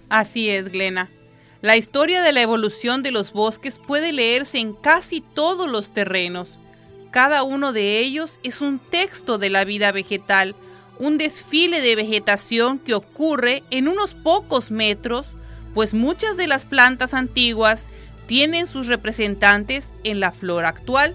Así 0.09 0.49
es, 0.49 0.73
Glena. 0.73 1.11
La 1.61 1.77
historia 1.77 2.23
de 2.23 2.33
la 2.33 2.41
evolución 2.41 3.03
de 3.03 3.13
los 3.13 3.35
bosques 3.35 3.79
puede 3.79 4.11
leerse 4.13 4.59
en 4.59 4.73
casi 4.73 5.21
todos 5.21 5.71
los 5.71 5.93
terrenos. 5.93 6.59
Cada 7.11 7.43
uno 7.43 7.75
de 7.75 7.99
ellos 7.99 8.39
es 8.43 8.63
un 8.63 8.79
texto 8.79 9.37
de 9.37 9.51
la 9.51 9.67
vida 9.67 9.93
vegetal, 9.93 10.57
un 10.99 11.19
desfile 11.19 11.83
de 11.83 11.97
vegetación 11.97 12.79
que 12.79 12.95
ocurre 12.95 13.63
en 13.71 13.89
unos 13.89 14.15
pocos 14.15 14.71
metros, 14.71 15.27
pues 15.75 15.95
muchas 15.95 16.37
de 16.37 16.47
las 16.47 16.65
plantas 16.65 17.15
antiguas 17.15 17.87
tienen 18.27 18.67
sus 18.67 18.87
representantes 18.87 19.93
en 20.05 20.21
la 20.21 20.33
flora 20.33 20.69
actual. 20.69 21.15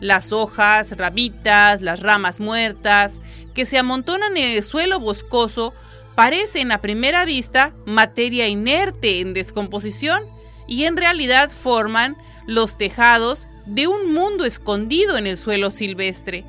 Las 0.00 0.32
hojas, 0.32 0.96
ramitas, 0.96 1.82
las 1.82 2.00
ramas 2.00 2.40
muertas, 2.40 3.14
que 3.54 3.64
se 3.64 3.78
amontonan 3.78 4.36
en 4.36 4.56
el 4.56 4.62
suelo 4.62 5.00
boscoso, 5.00 5.74
parecen 6.14 6.72
a 6.72 6.80
primera 6.80 7.24
vista 7.24 7.72
materia 7.84 8.48
inerte 8.48 9.20
en 9.20 9.34
descomposición 9.34 10.22
y 10.66 10.84
en 10.84 10.96
realidad 10.96 11.50
forman 11.50 12.16
los 12.46 12.78
tejados 12.78 13.46
de 13.66 13.86
un 13.86 14.12
mundo 14.12 14.44
escondido 14.44 15.16
en 15.16 15.26
el 15.26 15.36
suelo 15.36 15.70
silvestre. 15.70 16.44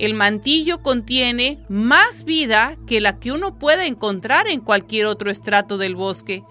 El 0.00 0.14
mantillo 0.14 0.82
contiene 0.82 1.58
más 1.68 2.24
vida 2.24 2.78
que 2.86 3.02
la 3.02 3.18
que 3.18 3.32
uno 3.32 3.58
puede 3.58 3.84
encontrar 3.84 4.48
en 4.48 4.60
cualquier 4.60 5.04
otro 5.04 5.30
estrato 5.30 5.76
del 5.76 5.94
bosque. 5.94 6.42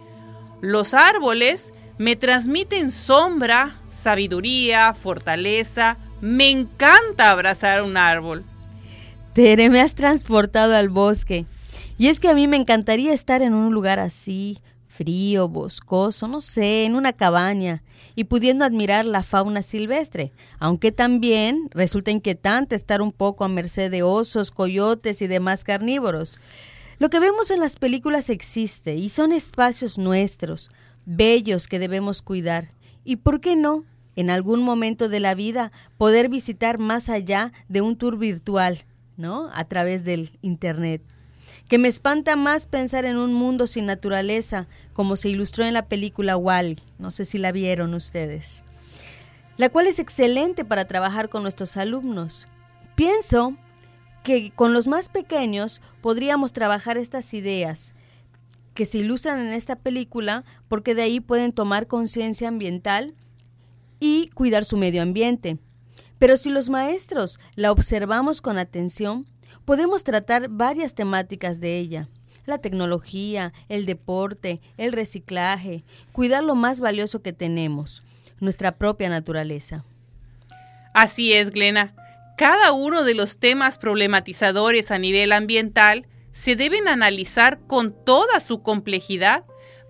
Los 0.61 0.93
árboles 0.93 1.73
me 1.97 2.15
transmiten 2.15 2.91
sombra, 2.91 3.79
sabiduría, 3.89 4.93
fortaleza. 4.93 5.97
Me 6.21 6.51
encanta 6.51 7.31
abrazar 7.31 7.81
un 7.81 7.97
árbol. 7.97 8.43
Tere, 9.33 9.71
me 9.71 9.81
has 9.81 9.95
transportado 9.95 10.75
al 10.75 10.89
bosque. 10.89 11.47
Y 11.97 12.09
es 12.09 12.19
que 12.19 12.29
a 12.29 12.35
mí 12.35 12.47
me 12.47 12.55
encantaría 12.55 13.13
estar 13.13 13.41
en 13.41 13.55
un 13.55 13.73
lugar 13.73 13.97
así, 13.97 14.59
frío, 14.99 15.47
boscoso, 15.47 16.27
no 16.27 16.41
sé, 16.41 16.83
en 16.83 16.95
una 16.95 17.13
cabaña, 17.13 17.83
y 18.15 18.25
pudiendo 18.25 18.65
admirar 18.65 19.05
la 19.05 19.23
fauna 19.23 19.61
silvestre, 19.61 20.33
aunque 20.59 20.91
también 20.91 21.69
resulta 21.71 22.11
inquietante 22.11 22.75
estar 22.75 23.01
un 23.01 23.13
poco 23.13 23.45
a 23.45 23.47
merced 23.47 23.89
de 23.91 24.03
osos, 24.03 24.51
coyotes 24.51 25.21
y 25.21 25.27
demás 25.27 25.63
carnívoros. 25.63 26.37
Lo 26.97 27.09
que 27.09 27.21
vemos 27.21 27.49
en 27.49 27.61
las 27.61 27.77
películas 27.77 28.29
existe 28.29 28.97
y 28.97 29.07
son 29.07 29.31
espacios 29.31 29.97
nuestros, 29.97 30.69
bellos 31.05 31.69
que 31.69 31.79
debemos 31.79 32.21
cuidar. 32.21 32.67
¿Y 33.05 33.15
por 33.15 33.39
qué 33.39 33.55
no? 33.55 33.85
En 34.17 34.29
algún 34.29 34.61
momento 34.61 35.07
de 35.07 35.21
la 35.21 35.33
vida 35.33 35.71
poder 35.97 36.27
visitar 36.27 36.77
más 36.77 37.07
allá 37.07 37.53
de 37.69 37.79
un 37.79 37.95
tour 37.95 38.17
virtual, 38.17 38.79
¿no? 39.15 39.49
A 39.53 39.63
través 39.63 40.03
del 40.03 40.37
Internet 40.41 41.01
que 41.69 41.77
me 41.77 41.87
espanta 41.87 42.35
más 42.35 42.65
pensar 42.65 43.05
en 43.05 43.17
un 43.17 43.31
mundo 43.31 43.67
sin 43.67 43.85
naturaleza, 43.85 44.67
como 44.91 45.15
se 45.15 45.29
ilustró 45.29 45.63
en 45.63 45.75
la 45.75 45.85
película 45.85 46.35
Wally, 46.35 46.79
no 46.97 47.11
sé 47.11 47.25
si 47.25 47.37
la 47.37 47.51
vieron 47.51 47.93
ustedes, 47.93 48.63
la 49.55 49.69
cual 49.69 49.85
es 49.85 49.99
excelente 49.99 50.65
para 50.65 50.85
trabajar 50.85 51.29
con 51.29 51.43
nuestros 51.43 51.77
alumnos. 51.77 52.47
Pienso 52.95 53.53
que 54.23 54.51
con 54.51 54.73
los 54.73 54.87
más 54.87 55.09
pequeños 55.09 55.79
podríamos 56.01 56.53
trabajar 56.53 56.97
estas 56.97 57.35
ideas 57.35 57.93
que 58.73 58.85
se 58.85 58.97
ilustran 58.97 59.39
en 59.39 59.53
esta 59.53 59.75
película 59.75 60.45
porque 60.69 60.95
de 60.95 61.03
ahí 61.03 61.19
pueden 61.19 61.53
tomar 61.53 61.85
conciencia 61.85 62.47
ambiental 62.47 63.13
y 63.99 64.29
cuidar 64.33 64.65
su 64.65 64.75
medio 64.75 65.03
ambiente. 65.03 65.59
Pero 66.17 66.35
si 66.35 66.49
los 66.49 66.69
maestros 66.69 67.39
la 67.55 67.71
observamos 67.71 68.41
con 68.41 68.57
atención, 68.57 69.27
podemos 69.69 70.03
tratar 70.03 70.49
varias 70.49 70.95
temáticas 70.95 71.59
de 71.59 71.77
ella. 71.77 72.09
La 72.47 72.57
tecnología, 72.57 73.53
el 73.67 73.85
deporte, 73.85 74.61
el 74.77 74.91
reciclaje, 74.91 75.83
cuidar 76.11 76.43
lo 76.43 76.55
más 76.55 76.79
valioso 76.79 77.21
que 77.21 77.33
tenemos, 77.33 78.01
nuestra 78.39 78.79
propia 78.79 79.09
naturaleza. 79.09 79.85
Así 80.95 81.33
es, 81.33 81.51
Glena. 81.51 81.93
Cada 82.35 82.71
uno 82.71 83.03
de 83.03 83.13
los 83.13 83.37
temas 83.37 83.77
problematizadores 83.77 84.89
a 84.89 84.97
nivel 84.97 85.31
ambiental 85.31 86.07
se 86.31 86.55
deben 86.55 86.87
analizar 86.87 87.59
con 87.67 87.93
toda 88.03 88.39
su 88.39 88.63
complejidad 88.63 89.43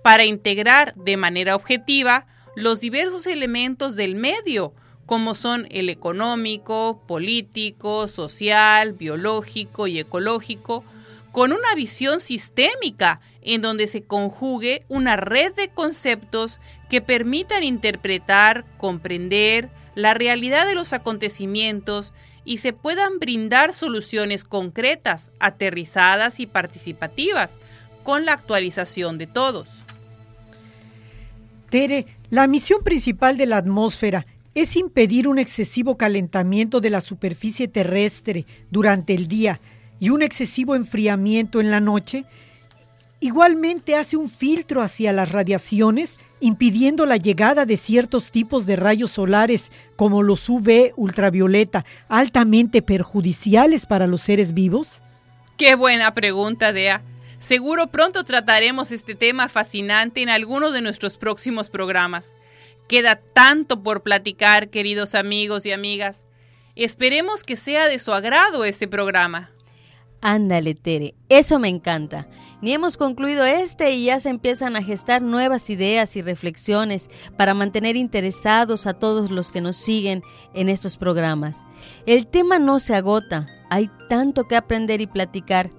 para 0.03 0.25
integrar 0.25 0.93
de 0.95 1.15
manera 1.15 1.55
objetiva 1.55 2.27
los 2.53 2.81
diversos 2.81 3.27
elementos 3.27 3.95
del 3.95 4.17
medio, 4.17 4.73
como 5.09 5.33
son 5.33 5.67
el 5.71 5.89
económico, 5.89 7.01
político, 7.07 8.07
social, 8.07 8.93
biológico 8.93 9.87
y 9.87 9.97
ecológico, 9.97 10.83
con 11.31 11.51
una 11.51 11.73
visión 11.75 12.19
sistémica 12.19 13.19
en 13.41 13.63
donde 13.63 13.87
se 13.87 14.03
conjugue 14.03 14.83
una 14.87 15.15
red 15.15 15.51
de 15.55 15.69
conceptos 15.69 16.59
que 16.91 17.01
permitan 17.01 17.63
interpretar, 17.63 18.65
comprender 18.77 19.69
la 19.95 20.13
realidad 20.13 20.67
de 20.67 20.75
los 20.75 20.93
acontecimientos 20.93 22.13
y 22.45 22.57
se 22.57 22.71
puedan 22.71 23.17
brindar 23.17 23.73
soluciones 23.73 24.43
concretas, 24.43 25.31
aterrizadas 25.39 26.39
y 26.39 26.45
participativas, 26.45 27.53
con 28.03 28.25
la 28.25 28.33
actualización 28.33 29.17
de 29.17 29.25
todos. 29.25 29.69
Tere, 31.71 32.05
la 32.29 32.45
misión 32.45 32.83
principal 32.83 33.37
de 33.37 33.47
la 33.47 33.57
atmósfera 33.57 34.27
es 34.61 34.75
impedir 34.75 35.29
un 35.29 35.39
excesivo 35.39 35.97
calentamiento 35.97 36.81
de 36.81 36.89
la 36.89 36.99
superficie 36.99 37.69
terrestre 37.69 38.45
durante 38.69 39.13
el 39.13 39.29
día 39.29 39.61
y 40.01 40.09
un 40.09 40.21
excesivo 40.21 40.75
enfriamiento 40.75 41.61
en 41.61 41.71
la 41.71 41.79
noche. 41.79 42.25
Igualmente 43.21 43.95
hace 43.95 44.17
un 44.17 44.29
filtro 44.29 44.81
hacia 44.81 45.13
las 45.13 45.31
radiaciones, 45.31 46.17
impidiendo 46.41 47.05
la 47.05 47.15
llegada 47.15 47.65
de 47.65 47.77
ciertos 47.77 48.31
tipos 48.31 48.65
de 48.65 48.75
rayos 48.75 49.11
solares 49.11 49.71
como 49.95 50.23
los 50.23 50.49
UV 50.49 50.91
ultravioleta, 50.97 51.85
altamente 52.09 52.81
perjudiciales 52.81 53.85
para 53.85 54.07
los 54.07 54.23
seres 54.23 54.53
vivos. 54.53 55.01
Qué 55.55 55.75
buena 55.75 56.13
pregunta, 56.13 56.73
Dea. 56.73 57.01
Seguro 57.39 57.87
pronto 57.87 58.25
trataremos 58.25 58.91
este 58.91 59.15
tema 59.15 59.47
fascinante 59.47 60.21
en 60.21 60.27
alguno 60.27 60.71
de 60.71 60.81
nuestros 60.81 61.15
próximos 61.15 61.69
programas. 61.69 62.33
Queda 62.89 63.21
tanto 63.33 63.83
por 63.83 64.01
platicar, 64.01 64.71
queridos 64.71 65.13
amigos 65.13 65.63
y 65.67 65.71
amigas. 65.71 66.25
Esperemos 66.75 67.43
que 67.43 67.55
sea 67.55 67.87
de 67.87 67.99
su 67.99 68.11
agrado 68.11 68.65
este 68.65 68.87
programa. 68.87 69.51
Ándale, 70.21 70.73
Tere, 70.73 71.13
eso 71.29 71.59
me 71.59 71.67
encanta. 71.67 72.27
Ni 72.63 72.73
hemos 72.73 72.97
concluido 72.97 73.45
este 73.45 73.91
y 73.91 74.05
ya 74.05 74.19
se 74.19 74.29
empiezan 74.29 74.75
a 74.75 74.81
gestar 74.81 75.21
nuevas 75.21 75.69
ideas 75.69 76.15
y 76.15 76.23
reflexiones 76.23 77.11
para 77.37 77.53
mantener 77.53 77.95
interesados 77.95 78.87
a 78.87 78.95
todos 78.95 79.29
los 79.29 79.51
que 79.51 79.61
nos 79.61 79.77
siguen 79.77 80.23
en 80.55 80.67
estos 80.67 80.97
programas. 80.97 81.67
El 82.07 82.25
tema 82.25 82.57
no 82.57 82.79
se 82.79 82.95
agota, 82.95 83.45
hay 83.69 83.91
tanto 84.09 84.45
que 84.45 84.55
aprender 84.55 84.99
y 84.99 85.05
platicar, 85.05 85.69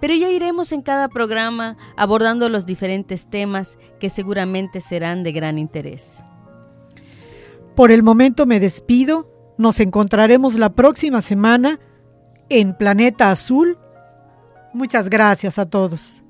pero 0.00 0.14
ya 0.14 0.30
iremos 0.30 0.70
en 0.70 0.82
cada 0.82 1.08
programa 1.08 1.76
abordando 1.96 2.48
los 2.48 2.64
diferentes 2.64 3.28
temas 3.28 3.76
que 3.98 4.08
seguramente 4.08 4.80
serán 4.80 5.24
de 5.24 5.32
gran 5.32 5.58
interés. 5.58 6.22
Por 7.74 7.90
el 7.90 8.02
momento 8.02 8.46
me 8.46 8.60
despido, 8.60 9.28
nos 9.58 9.80
encontraremos 9.80 10.54
la 10.54 10.74
próxima 10.74 11.20
semana 11.20 11.80
en 12.48 12.76
Planeta 12.76 13.30
Azul. 13.30 13.78
Muchas 14.72 15.10
gracias 15.10 15.58
a 15.58 15.66
todos. 15.66 16.22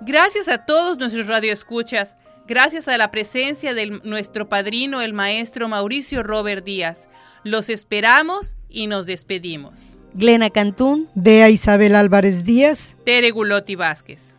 Gracias 0.00 0.48
a 0.48 0.66
todos 0.66 0.98
nuestros 0.98 1.26
radioescuchas. 1.26 2.16
Gracias 2.46 2.88
a 2.88 2.98
la 2.98 3.10
presencia 3.10 3.72
de 3.72 4.00
nuestro 4.04 4.48
padrino, 4.50 5.00
el 5.00 5.14
maestro 5.14 5.66
Mauricio 5.68 6.22
Robert 6.22 6.64
Díaz. 6.64 7.08
Los 7.42 7.70
esperamos 7.70 8.56
y 8.68 8.86
nos 8.86 9.06
despedimos. 9.06 9.98
Glena 10.12 10.50
Cantún. 10.50 11.08
Dea 11.14 11.48
Isabel 11.48 11.96
Álvarez 11.96 12.44
Díaz. 12.44 12.96
Tere 13.04 13.30
Gulotti 13.30 13.76
Vázquez. 13.76 14.33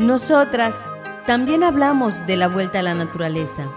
Nosotras 0.00 0.74
también 1.26 1.62
hablamos 1.62 2.26
de 2.26 2.38
la 2.38 2.48
vuelta 2.48 2.78
a 2.78 2.82
la 2.82 2.94
naturaleza. 2.94 3.68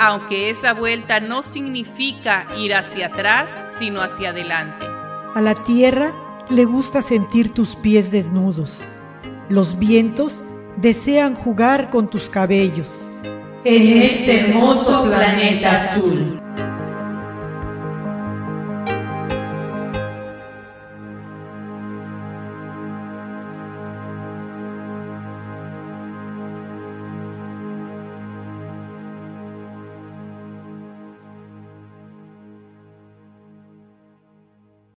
Aunque 0.00 0.50
esa 0.50 0.74
vuelta 0.74 1.20
no 1.20 1.44
significa 1.44 2.48
ir 2.56 2.74
hacia 2.74 3.06
atrás, 3.06 3.48
sino 3.78 4.00
hacia 4.00 4.30
adelante. 4.30 4.84
A 5.36 5.40
la 5.40 5.54
tierra 5.54 6.12
le 6.50 6.64
gusta 6.64 7.00
sentir 7.00 7.54
tus 7.54 7.76
pies 7.76 8.10
desnudos. 8.10 8.80
Los 9.50 9.78
vientos 9.78 10.42
desean 10.78 11.36
jugar 11.36 11.90
con 11.90 12.10
tus 12.10 12.28
cabellos. 12.28 13.08
En 13.62 14.02
este 14.02 14.50
hermoso 14.50 15.04
planeta 15.04 15.76
azul. 15.76 16.37